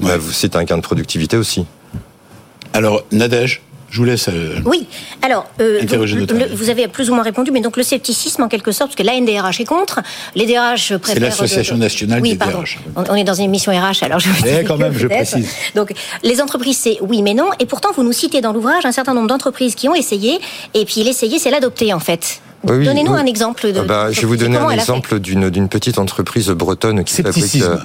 Bah, 0.00 0.14
c'est 0.32 0.56
un 0.56 0.64
gain 0.64 0.76
de 0.76 0.82
productivité 0.82 1.36
aussi. 1.36 1.66
Alors, 2.72 3.04
Nadège, 3.12 3.62
je 3.94 3.98
vous 4.00 4.04
laisse. 4.04 4.26
euh, 4.28 4.58
Oui, 4.64 4.88
alors, 5.22 5.46
euh, 5.60 5.80
donc, 5.82 5.90
le- 6.08 6.42
avis. 6.42 6.54
vous 6.56 6.68
avez 6.68 6.88
plus 6.88 7.10
ou 7.10 7.14
moins 7.14 7.22
répondu, 7.22 7.52
mais 7.52 7.60
donc 7.60 7.76
le 7.76 7.84
scepticisme 7.84 8.42
en 8.42 8.48
quelque 8.48 8.72
sorte, 8.72 8.90
parce 8.90 8.96
que 8.96 9.04
l'ANDRH 9.04 9.60
est 9.60 9.64
contre, 9.64 10.00
les 10.34 10.46
DRH 10.46 10.96
préfèrent... 10.96 11.22
l'Association 11.22 11.76
de- 11.76 11.80
de- 11.80 11.84
nationale 11.84 12.20
oui, 12.20 12.30
des 12.30 12.36
pardon. 12.36 12.58
DRH. 12.58 12.80
On, 12.96 13.04
on 13.08 13.14
est 13.14 13.22
dans 13.22 13.34
une 13.34 13.44
émission 13.44 13.70
RH, 13.70 14.02
alors 14.02 14.18
je... 14.18 14.28
Mais 14.44 14.64
quand 14.64 14.76
même, 14.78 14.92
je 14.98 15.06
précise. 15.06 15.48
Donc, 15.76 15.92
les 16.24 16.40
entreprises, 16.42 16.78
c'est 16.78 16.98
oui, 17.02 17.22
mais 17.22 17.34
non, 17.34 17.50
et 17.60 17.66
pourtant, 17.66 17.90
vous 17.94 18.02
nous 18.02 18.12
citez 18.12 18.40
dans 18.40 18.52
l'ouvrage 18.52 18.84
un 18.84 18.90
certain 18.92 19.14
nombre 19.14 19.28
d'entreprises 19.28 19.76
qui 19.76 19.88
ont 19.88 19.94
essayé, 19.94 20.40
et 20.74 20.84
puis 20.84 21.04
l'essayer, 21.04 21.38
c'est 21.38 21.50
l'adopter, 21.50 21.92
en 21.92 22.00
fait. 22.00 22.40
Oui, 22.66 22.76
oui, 22.78 22.84
Donnez-nous 22.86 23.12
oui. 23.12 23.20
un 23.20 23.26
exemple 23.26 23.72
de... 23.72 23.80
Ah 23.80 23.84
bah, 23.84 24.12
je 24.12 24.20
vais 24.20 24.26
vous 24.26 24.36
donner 24.36 24.56
un 24.56 24.70
exemple 24.70 25.18
d'une 25.20 25.50
d'une 25.50 25.68
petite 25.68 25.98
entreprise 25.98 26.48
bretonne 26.48 27.04
qui 27.04 27.12
Scepticisme. 27.14 27.60
fabrique 27.64 27.80
euh, 27.82 27.84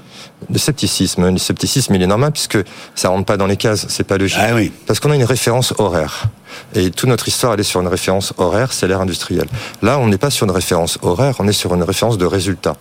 le 0.54 0.58
scepticisme. 0.58 1.30
Le 1.30 1.38
scepticisme, 1.38 1.96
il 1.96 2.02
est 2.02 2.08
normal 2.08 2.32
puisque 2.32 2.58
ça 2.96 3.10
rentre 3.10 3.26
pas 3.26 3.38
dans 3.38 3.46
les 3.48 3.58
cases, 3.58 3.86
c'est 3.90 4.06
pas 4.06 4.18
logique. 4.18 4.40
Ah 4.42 4.56
oui. 4.56 4.72
Parce 4.88 5.00
qu'on 5.00 5.12
a 5.12 5.16
une 5.16 5.24
référence 5.26 5.74
horaire. 5.78 6.26
Et 6.74 6.90
toute 6.92 7.08
notre 7.10 7.28
histoire, 7.28 7.54
elle 7.54 7.60
est 7.60 7.64
sur 7.64 7.80
une 7.82 7.88
référence 7.88 8.34
horaire, 8.38 8.74
c'est 8.74 8.88
l'ère 8.88 9.02
industrielle. 9.02 9.48
Là, 9.82 10.00
on 10.00 10.08
n'est 10.08 10.18
pas 10.18 10.30
sur 10.32 10.46
une 10.46 10.52
référence 10.52 10.98
horaire, 11.04 11.36
on 11.40 11.48
est 11.48 11.52
sur 11.54 11.76
une 11.76 11.84
référence 11.84 12.18
de 12.18 12.26
résultat. 12.26 12.76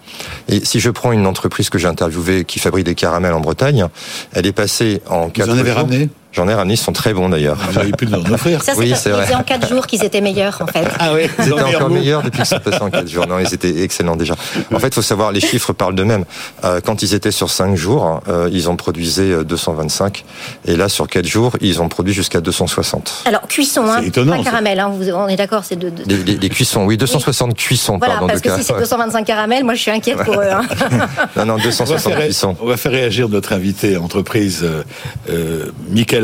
Et 0.49 0.65
si 0.65 0.81
je 0.81 0.89
prends 0.91 1.13
une 1.13 1.27
entreprise 1.27 1.69
que 1.69 1.79
j'ai 1.79 1.87
interviewée 1.89 2.45
qui 2.45 2.59
fabrique 2.61 2.87
des 2.87 2.95
caramels 2.95 3.35
en 3.35 3.41
Bretagne, 3.41 3.87
elle 4.33 4.47
est 4.47 4.53
passée 4.53 5.03
en 5.09 5.29
quatre 5.29 5.51
en 5.51 5.59
avez 5.59 5.71
jours- 5.71 5.79
ramené 5.81 6.09
J'en 6.39 6.47
ai 6.47 6.55
ramené, 6.55 6.75
ils 6.75 6.77
sont 6.77 6.93
très 6.93 7.13
bons 7.15 7.29
d'ailleurs. 7.29 7.57
Vous 7.69 7.79
auriez 7.79 7.91
pu 7.91 8.07
nous 8.07 8.15
en 8.21 8.33
offrir. 8.33 8.63
Ça, 8.63 8.75
c'est 8.75 8.79
Oui, 8.79 8.93
vrai. 8.93 9.35
en 9.35 9.43
quatre 9.43 9.69
jours 9.69 9.89
qu'ils 9.89 10.05
étaient 10.05 10.21
meilleurs, 10.21 10.57
en 10.61 10.69
fait. 10.69 10.87
Ah 11.01 11.13
oui, 11.13 11.23
Ils 11.41 11.49
étaient 11.49 11.63
encore 11.77 11.91
meilleurs 11.91 12.23
depuis 12.23 12.37
qu'ils 12.37 12.47
sont 12.47 12.61
passés 12.61 12.81
en 12.81 12.91
4 12.91 13.09
jours. 13.09 13.27
Non, 13.27 13.41
ils 13.41 13.53
étaient 13.53 13.83
excellents 13.83 14.15
déjà. 14.15 14.35
En 14.73 14.79
fait, 14.79 14.87
il 14.87 14.95
faut 14.95 15.03
savoir, 15.03 15.33
les 15.33 15.41
chiffres 15.41 15.73
parlent 15.73 15.97
d'eux-mêmes. 15.97 16.25
Euh, 16.63 16.81
quand 16.81 17.03
ils 17.03 17.13
étaient 17.15 17.33
sur 17.33 17.51
5 17.51 17.75
jours, 17.75 18.21
euh, 18.29 18.49
ils 18.53 18.69
en 18.69 18.77
produisaient 18.77 19.33
euh, 19.33 19.43
225. 19.43 20.25
Et 20.67 20.77
là, 20.77 20.89
sur 20.89 21.09
4 21.09 21.27
jours, 21.27 21.55
ils 21.61 21.83
ont 21.83 21.89
produit 21.89 22.15
jusqu'à 22.15 22.41
260. 22.41 23.25
Alors, 23.25 23.43
cuisson, 23.49 23.83
hein, 23.89 23.97
C'est 24.01 24.07
étonnant, 24.07 24.37
pas 24.37 24.45
ça. 24.45 24.51
caramel, 24.51 24.79
hein, 24.79 24.93
vous- 24.97 25.11
on 25.11 25.27
est 25.27 25.35
d'accord, 25.37 25.65
c'est 25.65 25.75
de... 25.77 25.91
de- 25.91 26.05
Les, 26.07 26.19
les- 26.19 26.37
les 26.37 26.49
cuissons, 26.51 26.85
oui, 26.85 26.97
260 26.97 27.55
cuissons, 27.57 27.99
Voilà, 27.99 28.15
pardon, 28.15 28.29
parce 28.29 28.41
que 28.43 28.49
cas. 28.51 28.59
si 28.59 28.63
c'est 28.63 28.79
225 28.79 29.25
caramels, 29.25 29.65
moi 29.65 29.75
je 29.75 29.81
suis 29.83 29.91
inquiète 29.91 30.19
pour 30.23 30.35
eux. 30.41 30.47
hein. 30.53 30.63
Non, 31.37 31.45
non, 31.47 31.55
On 31.55 31.57
va, 31.57 31.63
260 31.65 32.13
faire, 32.13 32.25
cuissons. 32.25 32.57
on 32.61 32.67
va 32.67 32.77
faire 32.77 32.93
réagir 32.93 33.29
notre 33.29 33.53
invité 33.53 33.97
entreprise, 33.97 34.61
euh, 34.63 34.83
euh, 35.31 35.71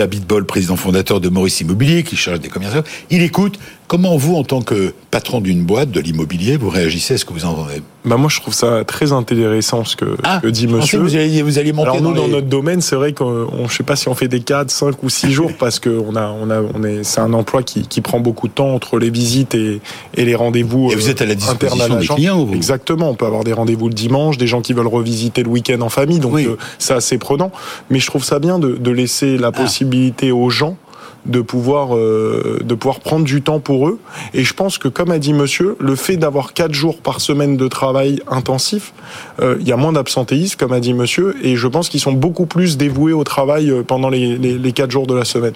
Abitbol, 0.04 0.46
président 0.46 0.76
fondateur 0.76 1.20
de 1.20 1.28
Maurice 1.28 1.60
Immobilier, 1.60 2.04
qui 2.04 2.16
charge 2.16 2.40
des 2.40 2.48
commerciaux. 2.48 2.82
Il 3.10 3.22
écoute. 3.22 3.58
Comment 3.86 4.16
vous, 4.16 4.34
en 4.36 4.44
tant 4.44 4.62
que 4.62 4.94
patron 5.10 5.40
d'une 5.40 5.62
boîte 5.62 5.90
de 5.90 6.00
l'immobilier, 6.00 6.56
vous 6.56 6.70
réagissez? 6.70 7.14
À 7.14 7.18
ce 7.18 7.24
que 7.26 7.32
vous 7.34 7.44
entendez 7.44 7.82
Bah 8.06 8.16
moi 8.16 8.28
je 8.30 8.40
trouve 8.40 8.54
ça 8.54 8.82
très 8.84 9.12
intéressant 9.12 9.84
ce 9.84 9.94
que, 9.94 10.16
Ah, 10.24 10.40
que 10.42 10.48
dit 10.48 10.66
monsieur. 10.66 10.98
que 10.98 11.02
Vous 11.04 11.16
alliez, 11.16 11.42
vous 11.42 11.58
alliez 11.58 11.72
monter 11.72 11.90
Alors 11.90 12.00
nous 12.02 12.12
dans, 12.14 12.26
notre 12.26 12.46
domaine, 12.46 12.80
c'est 12.80 12.96
vrai 12.96 13.12
qu'on 13.12 13.46
on- 13.52 13.68
je 13.68 13.76
sais 13.76 13.82
pas 13.84 13.94
si 13.94 14.08
on 14.08 14.14
fait 14.14 14.26
des 14.26 14.40
4, 14.40 14.70
5 14.70 15.02
ou 15.02 15.10
6 15.10 15.30
jours 15.30 15.52
parce 15.58 15.78
que 15.78 15.90
on 15.90 16.16
a 16.16 16.26
on 16.28 16.50
a 16.50 16.62
on 16.74 16.82
est 16.82 17.04
c'est 17.04 17.20
un 17.20 17.32
emploi 17.34 17.62
qui, 17.62 17.86
qui 17.86 18.00
prend 18.00 18.20
beaucoup 18.20 18.48
de 18.48 18.54
temps 18.54 18.74
entre 18.74 18.98
les 18.98 19.10
visites 19.10 19.54
et, 19.54 19.80
et 20.14 20.24
les 20.24 20.34
rendez-vous 20.34 20.90
Et 20.90 20.94
vous 20.96 21.06
euh, 21.06 21.10
êtes 21.10 21.20
à 21.22 21.26
la 21.26 21.34
disposition 21.34 21.66
internes 21.74 21.92
à 21.92 22.00
des 22.00 22.06
clients, 22.06 22.44
vous? 22.44 22.54
Exactement, 22.54 23.10
on 23.10 23.14
peut 23.14 23.26
avoir 23.26 23.44
des 23.44 23.52
rendez-vous 23.52 23.88
le 23.88 23.94
dimanche, 23.94 24.38
des 24.38 24.46
gens 24.46 24.62
qui 24.62 24.72
veulent 24.72 24.86
revisiter 24.86 25.42
le 25.42 25.50
week-end 25.50 25.80
en 25.82 25.90
famille, 25.90 26.20
donc 26.20 26.32
Oui. 26.34 26.46
euh, 26.46 26.56
c'est 26.78 26.94
assez 26.94 27.18
prenant. 27.18 27.52
Mais 27.90 27.98
je 28.00 28.06
trouve 28.06 28.24
ça 28.24 28.38
bien 28.38 28.58
de, 28.58 28.72
de 28.76 28.90
laisser 28.90 29.36
la 29.36 29.52
possibilité 29.52 30.32
aux 30.32 30.48
gens 30.50 30.76
de 31.26 31.40
pouvoir 31.40 31.96
euh, 31.96 32.58
de 32.64 32.74
pouvoir 32.74 33.00
prendre 33.00 33.24
du 33.24 33.40
temps 33.42 33.60
pour 33.60 33.88
eux 33.88 33.98
et 34.34 34.44
je 34.44 34.52
pense 34.54 34.78
que 34.78 34.88
comme 34.88 35.10
a 35.10 35.18
dit 35.18 35.32
monsieur 35.32 35.76
le 35.80 35.96
fait 35.96 36.16
d'avoir 36.16 36.52
quatre 36.52 36.74
jours 36.74 36.98
par 36.98 37.20
semaine 37.20 37.56
de 37.56 37.66
travail 37.68 38.20
intensif 38.28 38.92
euh, 39.40 39.56
il 39.60 39.66
y 39.66 39.72
a 39.72 39.76
moins 39.76 39.92
d'absentéisme 39.92 40.56
comme 40.58 40.72
a 40.72 40.80
dit 40.80 40.92
monsieur 40.94 41.34
et 41.42 41.56
je 41.56 41.66
pense 41.68 41.88
qu'ils 41.88 42.00
sont 42.00 42.12
beaucoup 42.12 42.46
plus 42.46 42.76
dévoués 42.76 43.12
au 43.12 43.24
travail 43.24 43.70
euh, 43.70 43.82
pendant 43.82 44.10
les, 44.10 44.36
les, 44.36 44.58
les 44.58 44.72
quatre 44.72 44.90
jours 44.90 45.06
de 45.06 45.14
la 45.14 45.24
semaine 45.24 45.54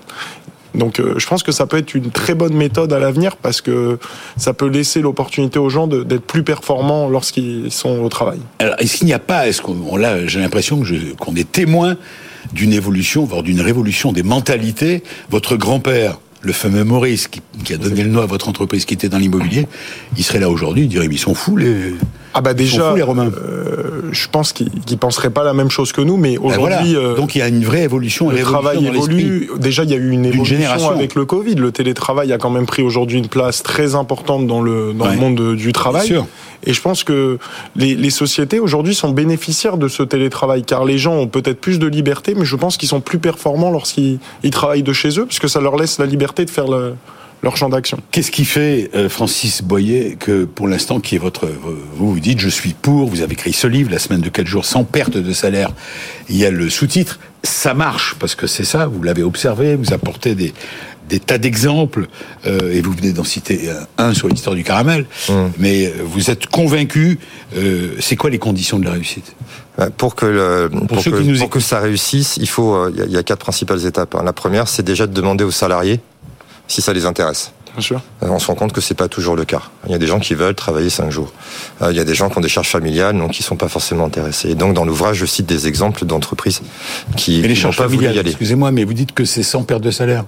donc 0.74 1.00
euh, 1.00 1.14
je 1.18 1.26
pense 1.26 1.42
que 1.42 1.50
ça 1.52 1.66
peut 1.66 1.78
être 1.78 1.94
une 1.94 2.10
très 2.10 2.34
bonne 2.34 2.52
méthode 2.54 2.92
à 2.92 2.98
l'avenir 2.98 3.36
parce 3.36 3.60
que 3.60 3.98
ça 4.36 4.52
peut 4.52 4.68
laisser 4.68 5.00
l'opportunité 5.00 5.58
aux 5.58 5.70
gens 5.70 5.86
d'être 5.86 6.22
plus 6.24 6.42
performants 6.44 7.08
lorsqu'ils 7.08 7.72
sont 7.72 7.98
au 8.00 8.08
travail. 8.10 8.38
Alors, 8.58 8.74
est-ce 8.78 8.98
qu'il 8.98 9.06
n'y 9.06 9.14
a 9.14 9.18
pas, 9.18 9.48
est-ce 9.48 9.62
qu'on, 9.62 9.76
on- 9.90 9.96
là, 9.96 10.26
j'ai 10.26 10.40
l'impression 10.40 10.82
qu'on 11.18 11.34
est 11.36 11.50
témoin 11.50 11.96
d'une 12.52 12.72
évolution, 12.72 13.24
voire 13.24 13.42
d'une 13.42 13.60
révolution 13.60 14.12
des 14.12 14.22
mentalités. 14.22 15.02
Votre 15.30 15.56
grand-père, 15.56 16.18
le 16.40 16.52
fameux 16.52 16.84
Maurice, 16.84 17.28
qui, 17.28 17.72
a 17.72 17.76
donné 17.76 18.02
le 18.02 18.10
nom 18.10 18.20
à 18.20 18.26
votre 18.26 18.48
entreprise, 18.48 18.84
qui 18.84 18.94
était 18.94 19.08
dans 19.08 19.18
l'immobilier, 19.18 19.66
il 20.16 20.24
serait 20.24 20.40
là 20.40 20.48
aujourd'hui, 20.48 20.84
il 20.84 20.88
dirait, 20.88 21.08
mais 21.08 21.16
ils 21.16 21.18
sont 21.18 21.34
fous, 21.34 21.56
les, 21.56 21.94
Ah 22.34 22.40
bah 22.40 22.54
déjà, 22.54 22.90
fous, 22.90 22.96
les 22.96 23.02
Romains. 23.02 23.26
euh, 23.26 24.02
je 24.12 24.28
pense 24.30 24.52
qu'ils 24.52 24.70
qu'ils 24.70 24.98
penseraient 24.98 25.30
pas 25.30 25.44
la 25.44 25.54
même 25.54 25.70
chose 25.70 25.92
que 25.92 26.00
nous, 26.00 26.16
mais 26.16 26.34
Ben 26.36 26.40
voilà. 26.42 26.76
aujourd'hui, 26.76 26.96
euh, 26.96 27.14
Donc 27.16 27.34
il 27.34 27.38
y 27.38 27.42
a 27.42 27.48
une 27.48 27.64
vraie 27.64 27.82
évolution, 27.82 28.30
le 28.30 28.38
travail 28.40 28.86
évolue. 28.86 29.50
Déjà, 29.58 29.84
il 29.84 29.90
y 29.90 29.94
a 29.94 29.96
eu 29.96 30.10
une 30.10 30.24
évolution 30.26 30.44
génération. 30.44 30.90
avec 30.90 31.14
le 31.14 31.24
Covid. 31.24 31.54
Le 31.56 31.72
télétravail 31.72 32.32
a 32.32 32.38
quand 32.38 32.50
même 32.50 32.66
pris 32.66 32.82
aujourd'hui 32.82 33.18
une 33.18 33.28
place 33.28 33.62
très 33.62 33.94
importante 33.94 34.46
dans 34.46 34.60
le 34.60 34.92
dans 34.92 35.06
Ouais. 35.06 35.14
le 35.14 35.20
monde 35.20 35.54
du 35.56 35.72
travail. 35.72 36.06
Bien 36.08 36.16
sûr. 36.20 36.26
Et 36.66 36.72
je 36.72 36.80
pense 36.82 37.04
que 37.04 37.38
les, 37.76 37.94
les 37.94 38.10
sociétés 38.10 38.58
aujourd'hui 38.60 38.94
sont 38.94 39.10
bénéficiaires 39.10 39.76
de 39.78 39.86
ce 39.88 40.02
télétravail, 40.02 40.64
car 40.64 40.84
les 40.84 40.98
gens 40.98 41.14
ont 41.14 41.26
peut-être 41.28 41.60
plus 41.60 41.78
de 41.78 41.86
liberté, 41.86 42.34
mais 42.36 42.44
je 42.44 42.56
pense 42.56 42.76
qu'ils 42.76 42.88
sont 42.88 43.00
plus 43.00 43.18
performants 43.18 43.70
lorsqu'ils 43.70 44.18
ils 44.42 44.50
travaillent 44.50 44.82
de 44.82 44.92
chez 44.92 45.18
eux, 45.20 45.24
puisque 45.26 45.48
ça 45.48 45.60
leur 45.60 45.76
laisse 45.76 45.98
la 45.98 46.06
liberté 46.06 46.44
de 46.44 46.50
faire 46.50 46.66
le- 46.68 46.94
leur 47.42 47.56
champ 47.56 47.68
d'action. 47.68 47.98
Qu'est-ce 48.10 48.30
qui 48.30 48.44
fait, 48.44 48.90
euh, 48.94 49.08
Francis 49.08 49.62
Boyer, 49.62 50.16
que 50.18 50.44
pour 50.44 50.66
l'instant, 50.68 50.98
qui 51.00 51.14
est 51.14 51.18
votre, 51.18 51.48
vous 51.94 52.12
vous 52.14 52.20
dites, 52.20 52.40
je 52.40 52.48
suis 52.48 52.74
pour, 52.74 53.08
vous 53.08 53.20
avez 53.22 53.34
écrit 53.34 53.52
ce 53.52 53.66
livre, 53.66 53.90
la 53.90 53.98
semaine 53.98 54.20
de 54.20 54.28
4 54.28 54.46
jours, 54.46 54.64
sans 54.64 54.84
perte 54.84 55.16
de 55.16 55.32
salaire. 55.32 55.70
Il 56.28 56.36
y 56.36 56.44
a 56.44 56.50
le 56.50 56.68
sous-titre, 56.68 57.20
ça 57.44 57.74
marche, 57.74 58.16
parce 58.18 58.34
que 58.34 58.46
c'est 58.46 58.64
ça, 58.64 58.86
vous 58.86 59.02
l'avez 59.02 59.22
observé, 59.22 59.76
vous 59.76 59.92
apportez 59.92 60.34
des, 60.34 60.52
des 61.08 61.20
tas 61.20 61.38
d'exemples, 61.38 62.08
euh, 62.46 62.72
et 62.74 62.80
vous 62.80 62.92
venez 62.92 63.12
d'en 63.12 63.24
citer 63.24 63.70
un, 63.98 64.06
un 64.08 64.14
sur 64.14 64.26
l'histoire 64.28 64.56
du 64.56 64.64
caramel, 64.64 65.06
mais 65.58 65.86
euh, 65.86 65.92
vous 66.04 66.30
êtes 66.30 66.46
convaincu, 66.48 67.18
euh, 67.56 67.94
c'est 68.00 68.16
quoi 68.16 68.30
les 68.30 68.38
conditions 68.38 68.78
de 68.80 68.84
la 68.84 68.90
réussite? 68.92 69.34
Euh, 69.78 69.90
Pour 69.96 70.16
que 70.16 70.26
le, 70.26 70.68
pour, 70.88 71.02
que, 71.04 71.10
qui 71.10 71.28
nous 71.28 71.38
pour 71.38 71.50
que 71.50 71.60
ça 71.60 71.78
réussisse, 71.78 72.36
il 72.38 72.48
faut, 72.48 72.88
il 72.90 72.96
y, 72.98 73.02
a- 73.02 73.04
il 73.06 73.12
y 73.12 73.16
a 73.16 73.22
quatre 73.22 73.38
principales 73.38 73.86
étapes. 73.86 74.16
hein. 74.16 74.22
La 74.24 74.32
première, 74.32 74.66
c'est 74.66 74.82
déjà 74.82 75.06
de 75.06 75.12
demander 75.12 75.44
aux 75.44 75.52
salariés 75.52 76.00
si 76.68 76.80
ça 76.80 76.92
les 76.92 77.04
intéresse. 77.06 77.52
Bien 77.74 77.82
sûr. 77.82 78.00
on 78.22 78.38
se 78.38 78.46
rend 78.48 78.54
compte 78.54 78.72
que 78.72 78.80
c'est 78.80 78.94
pas 78.94 79.08
toujours 79.08 79.36
le 79.36 79.44
cas. 79.44 79.62
Il 79.86 79.92
y 79.92 79.94
a 79.94 79.98
des 79.98 80.06
gens 80.06 80.18
qui 80.18 80.34
veulent 80.34 80.54
travailler 80.54 80.90
cinq 80.90 81.10
jours. 81.10 81.32
Il 81.80 81.94
y 81.94 82.00
a 82.00 82.04
des 82.04 82.14
gens 82.14 82.28
qui 82.28 82.36
ont 82.38 82.40
des 82.40 82.48
charges 82.48 82.70
familiales, 82.70 83.16
donc 83.16 83.32
qui 83.32 83.42
sont 83.42 83.56
pas 83.56 83.68
forcément 83.68 84.04
intéressés. 84.06 84.50
Et 84.50 84.54
donc 84.54 84.74
dans 84.74 84.84
l'ouvrage, 84.84 85.18
je 85.18 85.26
cite 85.26 85.46
des 85.46 85.68
exemples 85.68 86.04
d'entreprises 86.04 86.60
qui, 87.16 87.40
Mais 87.40 87.48
les 87.48 87.54
qui 87.54 87.60
n'ont 87.60 87.62
charges 87.70 87.76
pas 87.76 87.84
voulu 87.86 87.96
y 87.96 88.00
familiales, 88.00 88.20
aller. 88.20 88.30
excusez-moi, 88.30 88.72
mais 88.72 88.84
vous 88.84 88.94
dites 88.94 89.12
que 89.12 89.24
c'est 89.24 89.42
sans 89.44 89.62
perte 89.62 89.82
de 89.82 89.90
salaire. 89.92 90.24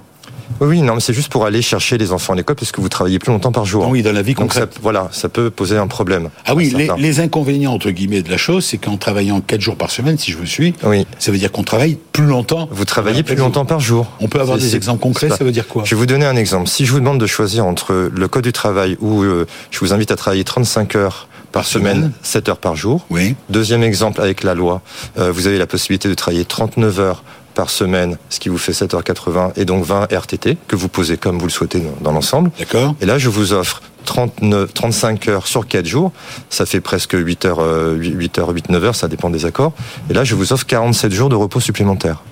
Oui, 0.60 0.68
oui, 0.68 0.82
non, 0.82 0.94
mais 0.94 1.00
c'est 1.00 1.12
juste 1.12 1.30
pour 1.30 1.46
aller 1.46 1.62
chercher 1.62 1.98
les 1.98 2.12
enfants 2.12 2.32
à 2.32 2.36
l'école 2.36 2.56
parce 2.56 2.72
que 2.72 2.80
vous 2.80 2.88
travaillez 2.88 3.18
plus 3.18 3.32
longtemps 3.32 3.52
par 3.52 3.64
jour. 3.64 3.84
Ah 3.86 3.90
oui, 3.90 4.02
dans 4.02 4.12
la 4.12 4.22
vie 4.22 4.34
Donc 4.34 4.52
ça, 4.52 4.60
concrète. 4.62 4.78
voilà, 4.82 5.08
ça 5.12 5.28
peut 5.28 5.50
poser 5.50 5.76
un 5.76 5.86
problème. 5.86 6.30
Ah 6.46 6.54
oui, 6.54 6.74
les, 6.98 7.20
inconvénients 7.20 7.72
entre 7.72 7.90
guillemets 7.90 8.22
de 8.22 8.30
la 8.30 8.36
chose, 8.36 8.64
c'est 8.64 8.78
qu'en 8.78 8.96
travaillant 8.96 9.40
4 9.40 9.60
jours 9.60 9.76
par 9.76 9.90
semaine, 9.90 10.18
si 10.18 10.32
je 10.32 10.36
vous 10.38 10.46
suis, 10.46 10.74
Oui. 10.84 11.06
ça 11.18 11.32
veut 11.32 11.38
dire 11.38 11.52
qu'on 11.52 11.62
travaille 11.64 11.98
plus 12.12 12.24
longtemps. 12.26 12.68
Vous 12.70 12.84
travaillez 12.84 13.22
plus 13.22 13.36
longtemps 13.36 13.64
par 13.64 13.80
jour. 13.80 14.06
On 14.20 14.28
peut 14.28 14.40
avoir 14.40 14.58
des 14.58 14.76
exemples 14.76 15.00
concrets, 15.00 15.28
ça 15.30 15.44
veut 15.44 15.52
dire 15.52 15.66
quoi 15.68 15.84
Je 15.84 15.94
vais 15.94 15.98
vous 15.98 16.06
donner 16.06 16.26
un 16.26 16.36
exemple. 16.36 16.68
Si 16.68 16.84
je 16.86 16.92
vous 16.92 17.00
demande 17.00 17.20
de 17.20 17.26
choisir 17.26 17.66
entre 17.66 18.10
le 18.12 18.28
code 18.28 18.44
du 18.44 18.52
travail 18.52 18.96
où 19.00 19.22
euh, 19.22 19.46
je 19.70 19.78
vous 19.80 19.92
invite 19.92 20.10
à 20.10 20.16
travailler 20.16 20.44
35 20.44 20.94
heures 20.96 21.28
par 21.52 21.64
semaine. 21.64 21.96
semaine, 21.96 22.12
7 22.22 22.48
heures 22.48 22.58
par 22.58 22.76
jour. 22.76 23.06
Oui. 23.10 23.34
Deuxième 23.48 23.82
exemple 23.82 24.20
avec 24.20 24.44
la 24.44 24.54
loi, 24.54 24.82
euh, 25.18 25.32
vous 25.32 25.46
avez 25.46 25.58
la 25.58 25.66
possibilité 25.66 26.08
de 26.08 26.14
travailler 26.14 26.44
39 26.44 27.00
heures 27.00 27.24
par 27.60 27.68
semaine, 27.68 28.16
ce 28.30 28.40
qui 28.40 28.48
vous 28.48 28.56
fait 28.56 28.72
7h80 28.72 29.52
et 29.56 29.66
donc 29.66 29.84
20 29.84 30.10
RTT 30.10 30.56
que 30.66 30.76
vous 30.76 30.88
posez 30.88 31.18
comme 31.18 31.38
vous 31.38 31.44
le 31.44 31.50
souhaitez 31.50 31.82
dans, 32.00 32.10
l'ensemble. 32.10 32.50
D'accord. 32.58 32.94
Et 33.02 33.04
là, 33.04 33.18
je 33.18 33.28
vous 33.28 33.52
offre 33.52 33.82
39, 34.06 34.72
35 34.72 35.28
heures 35.28 35.46
sur 35.46 35.68
4 35.68 35.84
jours. 35.84 36.10
Ça 36.48 36.64
fait 36.64 36.80
presque 36.80 37.12
8 37.12 37.44
heures, 37.44 37.58
euh, 37.60 37.96
8 37.96 38.38
heures, 38.38 38.48
8, 38.48 38.70
9 38.70 38.84
heures, 38.84 38.94
ça 38.94 39.08
dépend 39.08 39.28
des 39.28 39.44
accords. 39.44 39.74
Et 40.08 40.14
là, 40.14 40.24
je 40.24 40.34
vous 40.36 40.54
offre 40.54 40.64
47 40.64 41.12
jours 41.12 41.28
de 41.28 41.34
repos 41.34 41.60
supplémentaires. 41.60 42.22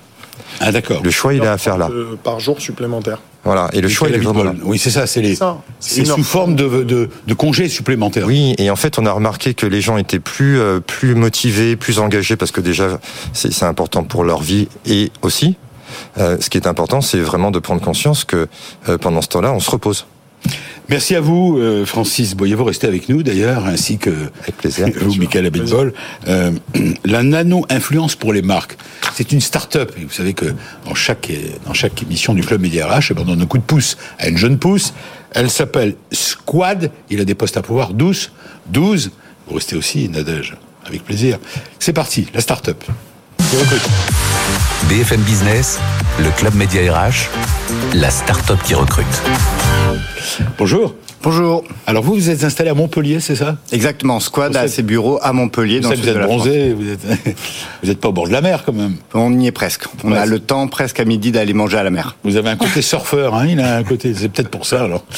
Ah 0.61 0.71
d'accord. 0.71 0.99
Le 1.03 1.11
choix, 1.11 1.35
il 1.35 1.43
est 1.43 1.47
à 1.47 1.59
faire 1.59 1.77
là. 1.77 1.89
Euh, 1.91 2.15
Par 2.23 2.39
jour 2.39 2.59
supplémentaire. 2.59 3.19
Voilà. 3.43 3.69
Et 3.73 3.81
le 3.81 3.87
choix, 3.87 4.09
il 4.09 4.15
est 4.15 4.19
vraiment 4.19 4.43
là. 4.43 4.53
Oui, 4.63 4.77
c'est 4.77 4.89
ça, 4.89 5.07
c'est 5.07 5.21
les. 5.21 5.37
C'est 5.79 6.05
sous 6.05 6.23
forme 6.23 6.55
de, 6.55 6.83
de, 6.83 7.09
de 7.25 7.33
congés 7.33 7.69
supplémentaires. 7.69 8.25
Oui, 8.25 8.53
et 8.57 8.69
en 8.69 8.75
fait, 8.75 8.99
on 8.99 9.05
a 9.05 9.11
remarqué 9.11 9.53
que 9.53 9.65
les 9.65 9.81
gens 9.81 9.97
étaient 9.97 10.19
plus 10.19 10.59
euh, 10.59 10.79
plus 10.79 11.15
motivés, 11.15 11.75
plus 11.75 11.99
engagés 11.99 12.35
parce 12.35 12.51
que 12.51 12.61
déjà, 12.61 12.99
c'est 13.33 13.53
c'est 13.53 13.65
important 13.65 14.03
pour 14.03 14.23
leur 14.23 14.41
vie 14.41 14.67
et 14.85 15.11
aussi, 15.21 15.55
euh, 16.17 16.37
ce 16.39 16.49
qui 16.49 16.57
est 16.57 16.67
important, 16.67 17.01
c'est 17.01 17.19
vraiment 17.19 17.51
de 17.51 17.59
prendre 17.59 17.81
conscience 17.81 18.25
que 18.25 18.47
euh, 18.89 18.97
pendant 18.97 19.21
ce 19.21 19.29
temps-là, 19.29 19.53
on 19.53 19.59
se 19.59 19.71
repose. 19.71 20.05
Merci 20.89 21.15
à 21.15 21.21
vous, 21.21 21.59
euh, 21.59 21.85
Francis 21.85 22.35
Boyez-vous, 22.35 22.63
restez 22.63 22.87
avec 22.87 23.09
nous 23.09 23.21
d'ailleurs, 23.21 23.67
ainsi 23.67 23.99
que 23.99 24.09
Avec 24.41 24.57
plaisir. 24.57 24.87
vous, 25.01 25.13
Michael 25.15 25.45
Abitbol. 25.45 25.93
Euh, 26.27 26.51
la 27.05 27.21
nano-influence 27.21 28.15
pour 28.15 28.33
les 28.33 28.41
marques, 28.41 28.75
c'est 29.13 29.31
une 29.31 29.39
start-up. 29.39 29.93
Et 29.99 30.05
vous 30.05 30.11
savez 30.11 30.33
que 30.33 30.45
dans 30.85 30.95
chaque, 30.95 31.31
dans 31.65 31.75
chaque 31.75 32.01
émission 32.01 32.33
du 32.33 32.41
Club 32.41 32.61
Média 32.61 32.87
RH, 32.87 33.11
eh 33.11 33.13
ben, 33.13 33.21
on 33.21 33.25
donne 33.25 33.41
un 33.41 33.45
coup 33.45 33.59
de 33.59 33.63
pouce 33.63 33.97
à 34.17 34.29
une 34.29 34.37
jeune 34.37 34.57
pousse. 34.57 34.93
Elle 35.31 35.51
s'appelle 35.51 35.95
Squad, 36.11 36.91
il 37.11 37.21
a 37.21 37.25
des 37.25 37.35
postes 37.35 37.57
à 37.57 37.61
pouvoir, 37.61 37.93
12, 37.93 38.31
12. 38.67 39.11
Vous 39.47 39.55
restez 39.55 39.75
aussi, 39.75 40.09
Nadège, 40.09 40.57
avec 40.85 41.03
plaisir. 41.03 41.37
C'est 41.77 41.93
parti, 41.93 42.27
la 42.33 42.41
start-up. 42.41 42.83
BFM 44.89 45.21
Business, 45.21 45.79
le 46.19 46.29
club 46.31 46.55
Média 46.55 46.81
RH, 46.93 47.29
la 47.95 48.09
start-up 48.09 48.57
qui 48.63 48.73
recrute. 48.73 49.05
Bonjour. 50.57 50.95
Bonjour. 51.21 51.65
Alors 51.85 52.01
vous, 52.01 52.13
vous 52.13 52.29
êtes 52.29 52.45
installé 52.45 52.69
à 52.69 52.73
Montpellier, 52.73 53.19
c'est 53.19 53.35
ça? 53.35 53.57
Exactement, 53.73 54.21
Squad 54.21 54.53
Vous 54.53 54.57
a 54.57 54.63
êtes- 54.63 54.69
ses 54.71 54.83
bureaux 54.83 55.19
à 55.21 55.33
Montpellier, 55.33 55.81
Vous 55.81 55.89
dans 55.89 55.91
êtes 55.91 56.17
bronzé, 56.21 56.73
vous 56.73 56.89
êtes, 56.89 57.01
vous 57.83 57.89
êtes 57.89 57.99
pas 57.99 58.07
au 58.07 58.13
bord 58.13 58.27
de 58.27 58.31
la 58.31 58.39
mer 58.39 58.63
quand 58.65 58.71
même. 58.73 58.95
On 59.13 59.37
y 59.37 59.47
est 59.47 59.51
presque. 59.51 59.83
On 60.05 60.13
a 60.13 60.25
le 60.25 60.39
temps 60.39 60.67
presque 60.67 60.99
à 61.01 61.05
midi 61.05 61.31
d'aller 61.33 61.53
manger 61.53 61.77
à 61.77 61.83
la 61.83 61.89
mer. 61.89 62.15
Vous 62.23 62.37
avez 62.37 62.49
un 62.49 62.55
côté 62.55 62.81
surfeur, 62.81 63.35
hein, 63.35 63.45
il 63.49 63.59
a 63.59 63.75
un 63.75 63.83
côté, 63.83 64.13
c'est 64.15 64.29
peut-être 64.29 64.49
pour 64.49 64.65
ça 64.65 64.83
alors. 64.83 65.03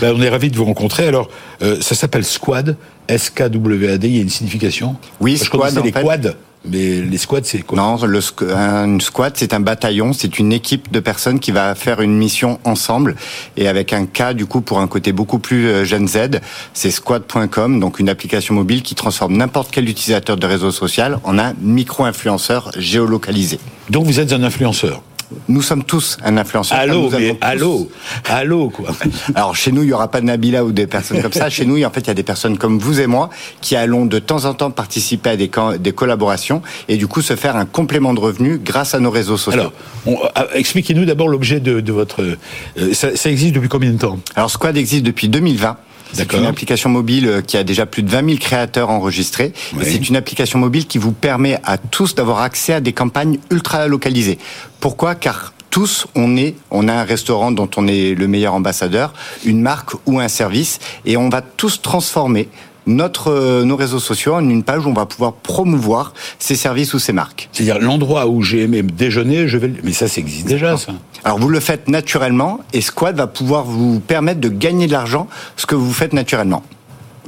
Ben, 0.00 0.14
on 0.16 0.22
est 0.22 0.28
ravis 0.28 0.50
de 0.50 0.56
vous 0.56 0.64
rencontrer. 0.64 1.08
Alors, 1.08 1.28
euh, 1.62 1.78
ça 1.80 1.94
s'appelle 1.96 2.24
Squad, 2.24 2.76
S-K-W-A-D, 3.08 4.06
il 4.08 4.16
y 4.16 4.18
a 4.20 4.22
une 4.22 4.28
signification? 4.28 4.94
Oui, 5.20 5.36
squad, 5.36 5.76
en 5.76 5.82
les 5.82 5.90
fait. 5.90 6.02
quads, 6.04 6.34
mais 6.64 7.00
les 7.00 7.18
squads 7.18 7.40
c'est 7.44 7.62
quoi 7.62 7.76
Non, 7.78 7.96
le 8.04 8.20
squ- 8.20 8.52
un 8.52 8.98
squad, 9.00 9.32
c'est 9.36 9.52
un 9.54 9.60
bataillon, 9.60 10.12
c'est 10.12 10.38
une 10.38 10.52
équipe 10.52 10.90
de 10.92 11.00
personnes 11.00 11.40
qui 11.40 11.50
va 11.52 11.74
faire 11.74 12.00
une 12.00 12.16
mission 12.16 12.58
ensemble 12.64 13.16
et 13.56 13.68
avec 13.68 13.92
un 13.92 14.06
K 14.06 14.32
du 14.34 14.46
coup 14.46 14.60
pour 14.60 14.80
un 14.80 14.86
côté 14.88 15.12
beaucoup 15.12 15.38
plus 15.38 15.68
euh, 15.68 15.84
Gen 15.84 16.06
Z, 16.08 16.40
c'est 16.74 16.90
squad.com, 16.90 17.80
donc 17.80 17.98
une 18.00 18.08
application 18.08 18.54
mobile 18.54 18.82
qui 18.82 18.94
transforme 18.94 19.36
n'importe 19.36 19.70
quel 19.70 19.88
utilisateur 19.88 20.36
de 20.36 20.46
réseau 20.46 20.70
social 20.70 21.18
en 21.24 21.38
un 21.38 21.54
micro-influenceur 21.60 22.70
géolocalisé. 22.76 23.58
Donc 23.90 24.06
vous 24.06 24.20
êtes 24.20 24.32
un 24.32 24.42
influenceur. 24.42 25.02
Nous 25.48 25.60
sommes 25.62 25.84
tous 25.84 26.16
un 26.24 26.36
influenceur. 26.38 26.78
Allô, 26.78 27.10
mais 27.10 27.30
tous- 27.32 27.38
allô, 27.42 27.90
allô 28.28 28.70
quoi. 28.70 28.88
Alors 29.34 29.54
chez 29.54 29.72
nous, 29.72 29.82
il 29.82 29.88
y 29.90 29.92
aura 29.92 30.08
pas 30.10 30.20
de 30.20 30.26
Nabila 30.26 30.64
ou 30.64 30.72
des 30.72 30.86
personnes 30.86 31.20
comme 31.20 31.32
ça. 31.32 31.50
Chez 31.50 31.66
nous, 31.66 31.82
en 31.84 31.90
fait, 31.90 32.00
il 32.00 32.06
y 32.06 32.10
a 32.10 32.14
des 32.14 32.22
personnes 32.22 32.56
comme 32.56 32.78
vous 32.78 33.00
et 33.00 33.06
moi 33.06 33.28
qui 33.60 33.76
allons 33.76 34.06
de 34.06 34.18
temps 34.18 34.44
en 34.46 34.54
temps 34.54 34.70
participer 34.70 35.30
à 35.30 35.36
des, 35.36 35.50
des 35.80 35.92
collaborations 35.92 36.62
et 36.88 36.96
du 36.96 37.06
coup 37.06 37.20
se 37.22 37.36
faire 37.36 37.56
un 37.56 37.66
complément 37.66 38.14
de 38.14 38.20
revenus 38.20 38.58
grâce 38.62 38.94
à 38.94 39.00
nos 39.00 39.10
réseaux 39.10 39.36
sociaux. 39.36 39.70
Alors, 40.06 40.32
euh, 40.38 40.42
expliquez-nous 40.54 41.04
d'abord 41.04 41.28
l'objet 41.28 41.60
de, 41.60 41.80
de 41.80 41.92
votre. 41.92 42.22
euh, 42.22 42.94
ça, 42.94 43.14
ça 43.16 43.30
existe 43.30 43.54
depuis 43.54 43.68
combien 43.68 43.90
de 43.90 43.98
temps? 43.98 44.18
Alors 44.34 44.50
Squad 44.50 44.76
existe 44.76 45.04
depuis 45.04 45.28
2020. 45.28 45.76
C'est 46.12 46.32
une 46.32 46.46
application 46.46 46.90
mobile 46.90 47.26
euh, 47.26 47.40
qui 47.40 47.56
a 47.56 47.64
déjà 47.64 47.86
plus 47.86 48.02
de 48.02 48.10
20 48.10 48.26
000 48.26 48.38
créateurs 48.38 48.90
enregistrés. 48.90 49.52
Oui. 49.74 49.84
C'est 49.84 50.08
une 50.08 50.16
application 50.16 50.58
mobile 50.58 50.86
qui 50.86 50.98
vous 50.98 51.12
permet 51.12 51.58
à 51.64 51.78
tous 51.78 52.14
d'avoir 52.14 52.40
accès 52.40 52.72
à 52.72 52.80
des 52.80 52.92
campagnes 52.92 53.38
ultra 53.50 53.86
localisées. 53.86 54.38
Pourquoi? 54.80 55.14
Car 55.14 55.52
tous, 55.70 56.06
on 56.14 56.36
est, 56.36 56.54
on 56.70 56.88
a 56.88 56.94
un 56.94 57.04
restaurant 57.04 57.52
dont 57.52 57.68
on 57.76 57.86
est 57.86 58.14
le 58.14 58.26
meilleur 58.26 58.54
ambassadeur, 58.54 59.12
une 59.44 59.60
marque 59.60 59.90
ou 60.06 60.18
un 60.18 60.28
service, 60.28 60.78
et 61.04 61.16
on 61.16 61.28
va 61.28 61.42
tous 61.42 61.82
transformer 61.82 62.48
notre, 62.88 63.30
euh, 63.30 63.64
nos 63.64 63.76
réseaux 63.76 64.00
sociaux 64.00 64.34
en 64.34 64.48
une 64.48 64.64
page 64.64 64.84
où 64.84 64.88
on 64.88 64.94
va 64.94 65.06
pouvoir 65.06 65.34
promouvoir 65.34 66.12
ces 66.38 66.56
services 66.56 66.94
ou 66.94 66.98
ces 66.98 67.12
marques. 67.12 67.48
C'est-à-dire 67.52 67.78
l'endroit 67.78 68.26
où 68.26 68.42
j'ai 68.42 68.62
aimé 68.62 68.82
déjeuner, 68.82 69.46
je 69.46 69.58
vais. 69.58 69.68
le- 69.68 69.76
Mais 69.84 69.92
ça, 69.92 70.08
ça 70.08 70.20
existe 70.20 70.46
déjà, 70.48 70.76
ça. 70.76 70.92
Alors 71.24 71.38
vous 71.38 71.48
le 71.48 71.60
faites 71.60 71.88
naturellement 71.88 72.60
et 72.72 72.80
Squad 72.80 73.16
va 73.16 73.26
pouvoir 73.26 73.64
vous 73.64 74.00
permettre 74.00 74.40
de 74.40 74.48
gagner 74.48 74.86
de 74.86 74.92
l'argent, 74.92 75.28
ce 75.56 75.66
que 75.66 75.74
vous 75.74 75.92
faites 75.92 76.12
naturellement. 76.12 76.62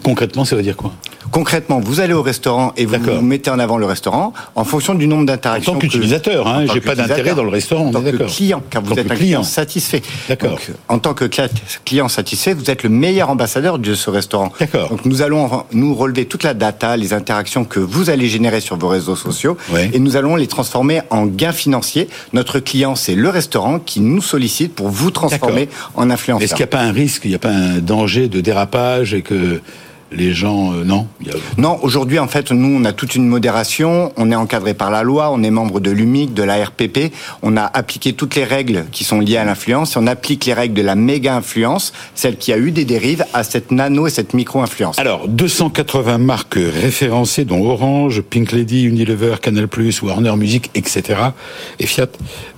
Concrètement, 0.03 0.45
ça 0.45 0.57
veut 0.57 0.63
dire 0.63 0.77
quoi? 0.77 0.93
Concrètement, 1.31 1.79
vous 1.81 2.01
allez 2.01 2.13
au 2.13 2.23
restaurant 2.23 2.73
et 2.77 2.87
vous, 2.87 2.97
mettez 3.23 3.51
en 3.51 3.59
avant 3.59 3.79
le 3.79 3.87
restaurant 3.87 4.33
en 4.57 4.65
fonction 4.65 4.95
du 4.95 5.07
nombre 5.07 5.23
En 5.23 5.25
d'interactions. 5.27 5.73
tant 5.75 5.79
que- 5.79 5.87
qu'utilisateur, 5.87 6.47
en 6.47 6.51
hein, 6.59 6.67
tant 6.67 6.75
j'ai 6.75 6.81
pas 6.81 6.95
d'intérêt 6.97 7.35
dans 7.35 7.45
le 7.45 7.51
restaurant, 7.51 7.87
En 7.87 7.93
tant 7.93 8.03
que 8.03 8.17
client, 8.25 8.63
car 8.69 8.83
En 8.83 8.87
vous 8.87 8.95
tant 8.95 9.01
êtes 9.01 9.11
un 9.11 9.15
client 9.15 9.43
satisfait. 9.45 10.03
D'accord. 10.29 10.59
En 10.89 10.99
tant 10.99 11.15
que 11.15 11.25
client 11.85 12.09
satisfait, 12.09 12.53
vous 12.55 12.71
êtes 12.71 12.83
le 12.83 12.89
meilleur 12.89 13.31
ambassadeur 13.31 13.79
de 13.79 13.95
ce 13.95 14.11
restaurant. 14.11 14.53
D'accord. 14.59 14.89
Donc 14.89 15.05
nous 15.05 15.23
allons 15.23 15.45
en- 15.45 15.67
nous 15.73 15.95
relever 15.95 16.25
toute 16.27 16.43
la 16.43 16.55
data, 16.55 16.97
les 16.97 17.13
interactions 17.13 17.65
que 17.65 17.79
vous 17.81 18.11
allez 18.11 18.29
générer 18.29 18.61
sur 18.61 18.77
vos 18.77 18.89
réseaux 18.89 19.17
sociaux, 19.17 19.57
Ouais. 19.73 19.91
et 19.93 19.99
nous 20.01 20.17
allons 20.17 20.35
les 20.37 20.47
transformer 20.49 21.01
en 21.11 21.27
gains 21.27 21.53
financiers. 21.53 22.09
Notre 22.33 22.59
client, 22.59 22.97
c'est 22.97 23.15
le 23.15 23.29
restaurant 23.29 23.79
qui 23.79 24.01
nous 24.01 24.21
sollicite 24.23 24.75
pour 24.75 24.89
vous 24.89 25.11
transformer 25.13 25.69
en 25.95 26.11
influenceur. 26.11 26.43
Est-ce 26.45 26.55
qu'il 26.55 26.65
n'y 26.65 26.71
a 26.71 26.77
pas 26.79 26.81
un 26.83 26.93
risque, 26.93 27.23
il 27.25 27.29
n'y 27.29 27.35
a 27.37 27.39
pas 27.39 27.51
un 27.51 27.79
danger 27.79 28.29
de 28.29 28.41
dérapage 28.41 29.15
et 29.15 29.23
que 29.23 29.61
les 30.13 30.33
gens. 30.33 30.73
euh, 30.73 30.85
non 30.85 31.07
a- 31.27 31.61
Non, 31.61 31.79
aujourd'hui, 31.83 32.19
en 32.19 32.29
fait, 32.29 32.51
nous, 32.51 32.77
on 32.81 32.85
a 32.85 32.93
toute 32.93 33.15
une 33.15 33.27
modération. 33.27 34.13
On 34.17 34.31
est 34.31 34.35
encadré 34.37 34.75
par 34.75 34.91
la 34.91 35.03
loi. 35.03 35.31
On 35.33 35.43
est 35.43 35.51
membre 35.51 35.81
de 35.81 35.91
l'UMIC, 35.91 36.35
de 36.35 36.43
la 36.43 36.65
RPP. 36.65 37.13
On 37.43 37.57
a 37.57 37.63
appliqué 37.65 38.13
toutes 38.13 38.35
les 38.37 38.45
règles 38.45 38.85
qui 38.93 39.05
sont 39.05 39.21
liées 39.21 39.37
à 39.37 39.45
l'influence. 39.45 39.97
On 39.97 40.07
applique 40.07 40.45
les 40.47 40.55
règles 40.55 40.75
de 40.75 40.83
la 40.83 40.95
méga 40.95 41.37
influence, 41.37 41.93
celle 42.15 42.37
qui 42.37 42.53
a 42.53 42.59
eu 42.59 42.71
des 42.71 42.85
dérives, 42.85 43.25
à 43.35 43.43
cette 43.45 43.71
nano 43.71 44.07
et 44.07 44.11
cette 44.11 44.35
micro 44.35 44.61
influence. 44.61 44.99
Alors, 44.99 45.29
280 45.29 46.19
marques 46.19 46.59
référencées, 46.59 47.45
dont 47.45 47.65
Orange, 47.65 48.21
Pink 48.23 48.53
Lady, 48.53 48.83
Unilever, 48.85 49.37
Canal+, 49.41 49.69
Warner 50.03 50.37
Music, 50.37 50.71
etc. 50.75 51.21
et 51.79 51.87
Fiat, 51.87 52.07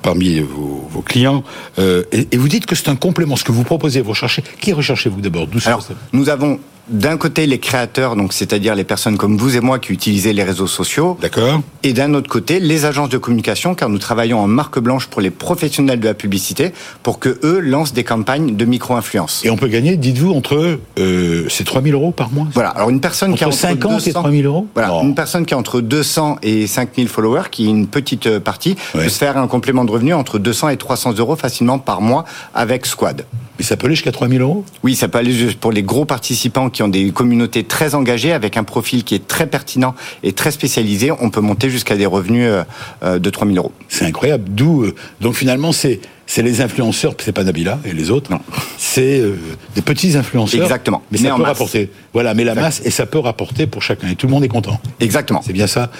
parmi 0.03 0.41
vos, 0.41 0.88
vos 0.91 1.03
clients. 1.03 1.43
Euh, 1.79 2.05
et, 2.12 2.29
et 2.33 2.37
vous 2.37 2.49
dites 2.49 2.67
que 2.67 2.75
c'est 2.75 2.88
un 2.88 2.97
complément. 2.97 3.37
Ce 3.37 3.45
que 3.45 3.53
vous 3.53 3.65
proposez, 3.65 4.01
vous 4.01 4.11
recherchez. 4.11 4.43
Qui 4.61 4.73
recherchez-vous 4.73 5.21
d'abord? 5.21 5.47
D'où 5.47 5.61
ça 5.61 5.71
Alors, 5.71 5.87
nous 6.12 6.29
avons 6.29 6.59
d'un 6.88 7.16
côté 7.16 7.47
les 7.47 7.59
créateurs, 7.59 8.16
donc 8.16 8.33
c'est-à-dire 8.33 8.75
les 8.75 8.85
personnes 8.85 9.16
comme 9.16 9.37
vous 9.37 9.57
et 9.57 9.61
moi 9.61 9.79
qui 9.79 9.92
utilisez 9.92 10.33
les 10.33 10.42
réseaux 10.42 10.66
sociaux, 10.66 11.16
D'accord 11.21 11.61
et 11.85 11.92
d'un 11.92 12.14
autre 12.14 12.29
côté 12.29 12.61
les 12.61 12.85
agences 12.85 13.09
de 13.09 13.18
communication, 13.18 13.75
car 13.75 13.88
nous 13.88 13.99
travaillons 13.99 14.38
en 14.38 14.47
marque 14.47 14.79
blanche 14.79 15.07
pour 15.07 15.21
les 15.21 15.31
professionnels 15.31 16.01
de 16.01 16.07
la 16.07 16.14
publicité, 16.14 16.73
pour 17.03 17.18
que 17.18 17.38
eux 17.45 17.61
lancent 17.61 17.92
des 17.92 18.05
campagnes 18.05 18.57
de 18.57 18.64
micro-influence. 18.64 19.42
Et 19.45 19.51
on 19.51 19.57
peut 19.57 19.68
gagner, 19.68 19.97
dites-vous, 19.97 20.33
entre. 20.33 20.79
Euh, 20.99 21.47
c'est 21.49 21.64
3000 21.64 21.95
euros 21.95 22.12
par 22.12 22.31
mois 22.31 22.47
Voilà. 22.55 22.71
Alors 22.71 22.90
une 22.90 23.01
personne 23.01 23.35
qui 23.35 23.45
a 23.45 23.49
Entre 23.49 23.57
50 23.57 24.01
et 24.03 24.11
200 24.11 24.21
3000 24.21 24.47
euros? 24.47 24.66
Voilà. 24.75 25.01
Une 25.03 25.14
personne 25.14 25.45
qui 25.47 25.55
a 25.55 25.59
entre 25.59 25.81
200 25.81 26.38
et 26.42 26.66
5000 26.66 27.09
followers, 27.09 27.42
qui 27.51 27.66
est 27.66 27.71
une 27.71 27.87
petite 27.87 28.27
euh, 28.27 28.40
partie, 28.40 28.77
Ouais. 28.95 29.05
peut 29.05 29.09
se 29.09 29.18
faire 29.18 29.37
un 29.38 29.47
complément 29.49 29.85
de 29.85 29.90
revenu 29.90 30.14
entre 30.14 30.38
200 30.38 30.68
et 30.71 30.77
300 30.77 31.14
euros 31.18 31.37
facilement 31.37 31.79
par 31.79 32.01
mois 32.01 32.25
avec 32.55 32.87
Squad. 32.87 33.25
Mais 33.59 33.64
ça 33.64 33.77
peut 33.77 33.87
aller 33.87 33.95
jusqu'à 33.95 34.12
3000 34.12 34.40
euros? 34.40 34.64
Oui, 34.83 34.95
ça 34.95 35.09
peut 35.09 35.18
aller 35.18 35.55
pour 35.61 35.73
les 35.73 35.83
gros 35.83 36.05
participants 36.05 36.71
qui 36.73 36.83
ont 36.83 36.89
des 36.89 37.11
communautés 37.11 37.65
très 37.65 37.95
engagées 37.95 38.33
avec 38.33 38.57
un 38.57 38.65
profil 38.65 39.05
qui 39.05 39.15
est 39.15 39.27
très 39.27 39.47
pertinent 39.47 39.95
et 40.23 40.33
très 40.33 40.51
spécialisé. 40.51 41.11
On 41.13 41.31
peut 41.31 41.41
monter 41.41 41.71
jusqu'à 41.71 41.97
des 41.97 42.07
revenus 42.07 42.49
euh, 42.49 42.65
euh, 43.03 43.19
de 43.19 43.31
3000 43.31 43.59
euros. 43.59 43.73
C'est 43.89 44.05
incroyable. 44.05 44.45
D'où. 44.49 44.85
euh, 44.85 44.95
donc 45.21 45.35
finalement, 45.35 45.73
c'est 45.73 46.01
c'est 46.33 46.40
les 46.40 46.62
influenceurs, 46.62 47.12
c'est 47.18 47.33
pas 47.33 47.45
Nabila 47.45 47.79
et 47.85 47.92
les 47.92 48.11
autres. 48.11 48.31
C'est 48.79 49.21
euh, 49.21 49.37
des 49.75 49.83
petits 49.83 50.16
influenceurs. 50.16 50.62
Exactement. 50.62 51.03
Mais, 51.11 51.18
ça 51.18 51.35
peut 51.37 51.42
rapporter. 51.42 51.90
Voilà, 52.14 52.33
mais 52.33 52.45
la 52.45 52.55
masse 52.55 52.81
et 52.87 52.90
ça 52.90 53.05
peut 53.05 53.18
rapporter 53.18 53.66
pour 53.66 53.83
chacun 53.83 54.09
et 54.09 54.16
tout 54.16 54.29
le 54.29 54.33
monde 54.33 54.42
est 54.42 54.49
content. 54.49 54.81
Exactement. 54.99 55.42
C'est 55.45 55.53
bien 55.53 55.66
ça. 55.66 55.90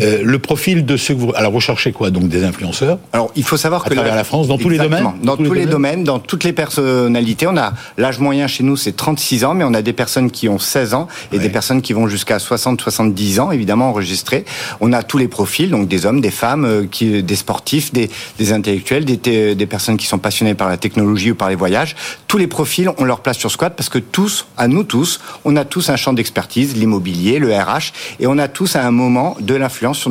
Euh, 0.00 0.20
le 0.22 0.38
profil 0.38 0.86
de 0.86 0.96
ceux 0.96 1.14
que 1.14 1.18
vous 1.18 1.32
alors 1.34 1.52
recherchez 1.52 1.90
quoi 1.90 2.10
donc 2.10 2.28
des 2.28 2.44
influenceurs? 2.44 3.00
Alors 3.12 3.32
il 3.34 3.42
faut 3.42 3.56
savoir 3.56 3.84
à 3.84 3.88
que 3.88 3.94
travers 3.94 4.14
la, 4.14 4.22
France 4.22 4.46
dans 4.46 4.58
tous 4.58 4.68
les 4.68 4.78
domaines? 4.78 5.10
Dans 5.24 5.36
tous, 5.36 5.52
les, 5.52 5.66
domaines? 5.66 6.04
dans 6.04 6.20
toutes 6.20 6.44
les 6.44 6.52
personnalités. 6.52 7.48
On 7.48 7.56
a 7.56 7.72
l'âge 7.98 8.20
moyen 8.20 8.46
chez 8.46 8.62
nous 8.62 8.76
c'est 8.76 8.92
36 8.92 9.44
ans, 9.44 9.54
mais 9.54 9.64
on 9.64 9.74
a 9.74 9.82
des 9.82 9.92
personnes 9.92 10.30
qui 10.30 10.48
ont 10.48 10.60
16 10.60 10.94
ans 10.94 11.08
et 11.32 11.40
des 11.40 11.48
personnes 11.48 11.82
qui 11.82 11.94
vont 11.94 12.06
jusqu'à 12.06 12.36
60-70 12.36 13.40
ans 13.40 13.50
évidemment 13.50 13.88
enregistrées. 13.88 14.44
On 14.80 14.92
a 14.92 15.02
tous 15.02 15.18
les 15.18 15.26
profils 15.26 15.68
donc 15.68 15.88
des 15.88 16.06
hommes, 16.06 16.20
des 16.20 16.30
femmes, 16.30 16.64
euh, 16.64 16.86
qui, 16.88 17.24
des 17.24 17.36
sportifs, 17.36 17.92
des, 17.92 18.08
des 18.38 18.52
intellectuels, 18.52 19.04
des, 19.04 19.16
des 19.16 19.66
personnes 19.66 19.79
qui 19.96 20.06
sont 20.06 20.18
passionnées 20.18 20.54
par 20.54 20.68
la 20.68 20.76
technologie 20.76 21.32
ou 21.32 21.34
par 21.34 21.48
les 21.48 21.56
voyages. 21.56 21.96
Tous 22.26 22.38
les 22.38 22.46
profils 22.46 22.88
ont 22.98 23.04
leur 23.04 23.20
place 23.20 23.38
sur 23.38 23.50
Squad 23.50 23.74
parce 23.74 23.88
que 23.88 23.98
tous, 23.98 24.46
à 24.56 24.68
nous 24.68 24.84
tous, 24.84 25.20
on 25.44 25.56
a 25.56 25.64
tous 25.64 25.90
un 25.90 25.96
champ 25.96 26.12
d'expertise, 26.12 26.76
l'immobilier, 26.76 27.38
le 27.38 27.54
RH, 27.54 27.92
et 28.20 28.26
on 28.26 28.38
a 28.38 28.48
tous 28.48 28.76
à 28.76 28.86
un 28.86 28.90
moment 28.90 29.36
de 29.40 29.54
l'influence 29.54 29.98
sur 29.98 30.10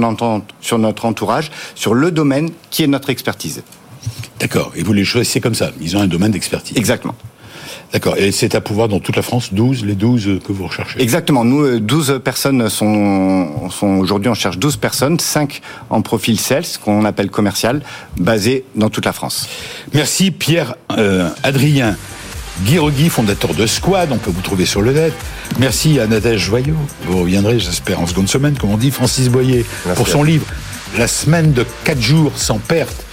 notre 0.79 1.05
entourage, 1.05 1.51
sur 1.75 1.93
le 1.93 2.12
domaine 2.12 2.49
qui 2.69 2.84
est 2.84 2.88
notre 2.88 3.10
expertise. 3.10 3.63
D'accord. 4.39 4.71
Et 4.75 4.84
vous 4.84 4.93
les 4.93 5.03
choisissez 5.03 5.41
comme 5.41 5.55
ça. 5.55 5.71
Ils 5.82 5.97
ont 5.97 6.01
un 6.01 6.08
domaine 6.08 6.32
d'expertise. 6.32 6.77
Exactement. 6.77 7.15
D'accord. 7.93 8.17
Et 8.17 8.32
c'est 8.32 8.54
à 8.56 8.62
pouvoir 8.62 8.88
dans 8.88 8.99
toute 8.99 9.15
la 9.15 9.21
France, 9.21 9.54
12, 9.54 9.84
les 9.86 9.95
12 9.95 10.39
que 10.45 10.52
vous 10.52 10.67
recherchez 10.67 11.02
Exactement. 11.02 11.43
Nous, 11.43 11.80
12 11.80 12.21
personnes 12.23 12.69
sont, 12.69 13.69
sont 13.71 13.97
aujourd'hui, 13.97 14.30
on 14.30 14.36
cherche 14.36 14.58
12 14.60 14.78
personnes, 14.78 15.19
5 15.19 15.62
en 15.89 16.02
profil 16.02 16.39
sales, 16.39 16.65
qu'on 16.84 17.04
appelle 17.06 17.32
commercial, 17.32 17.82
basé 18.17 18.63
dans 18.75 18.89
toute 18.89 19.06
la 19.06 19.13
France. 19.13 19.49
Merci 19.93 20.32
Pierre 20.32 20.75
euh, 20.97 21.30
Adrien. 21.43 21.95
Guy 22.63 23.10
fondateur 23.10 23.54
de 23.54 23.65
Squad, 23.65 24.12
on 24.12 24.17
peut 24.17 24.32
vous 24.32 24.41
trouver 24.41 24.65
sur 24.65 24.82
le 24.82 24.91
net. 24.91 25.13
Merci 25.60 25.97
à 25.99 26.08
Nadège 26.08 26.41
Joyot, 26.41 26.75
vous 27.06 27.19
reviendrez, 27.19 27.58
j'espère, 27.58 28.02
en 28.02 28.06
seconde 28.06 28.28
semaine, 28.28 28.58
comme 28.58 28.71
on 28.71 28.78
dit, 28.78 28.91
Francis 28.91 29.30
Boyer, 29.30 29.65
pour 29.95 30.10
son 30.10 30.23
livre 30.23 30.45
La 30.97 31.08
semaine 31.08 31.54
de 31.54 31.65
4 31.86 32.02
jours 32.02 32.34
sans 32.36 32.58
perte 32.58 33.06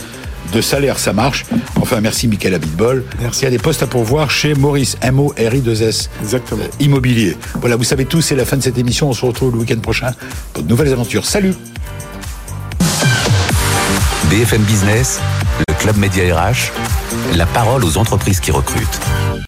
de 0.53 0.61
salaire, 0.61 0.99
ça 0.99 1.13
marche. 1.13 1.45
Enfin, 1.81 2.01
merci 2.01 2.29
Michael 2.29 2.55
Abitbol. 2.55 3.05
Merci. 3.21 3.41
Il 3.43 3.45
y 3.45 3.49
a 3.49 3.51
des 3.51 3.59
postes 3.59 3.83
à 3.83 3.87
pourvoir 3.87 4.31
chez 4.31 4.55
Maurice, 4.55 4.97
M-O-R-I-2-S. 5.03 6.11
Exactement. 6.23 6.63
Euh, 6.63 6.69
immobilier. 6.81 7.37
Voilà, 7.61 7.77
vous 7.77 7.85
savez 7.85 8.05
tout, 8.05 8.21
c'est 8.21 8.37
la 8.37 8.45
fin 8.45 8.57
de 8.57 8.63
cette 8.63 8.79
émission. 8.79 9.09
On 9.09 9.13
se 9.13 9.25
retrouve 9.25 9.53
le 9.53 9.59
week-end 9.59 9.79
prochain 9.81 10.13
pour 10.53 10.63
de 10.63 10.69
nouvelles 10.69 10.93
aventures. 10.93 11.25
Salut 11.25 11.55
BFM 14.31 14.63
Business, 14.63 15.21
le 15.69 15.75
Club 15.75 15.97
Média 15.99 16.37
RH, 16.37 16.73
la 17.37 17.47
parole 17.47 17.85
aux 17.85 17.97
entreprises 17.97 18.41
qui 18.41 18.51
recrutent. 18.51 19.01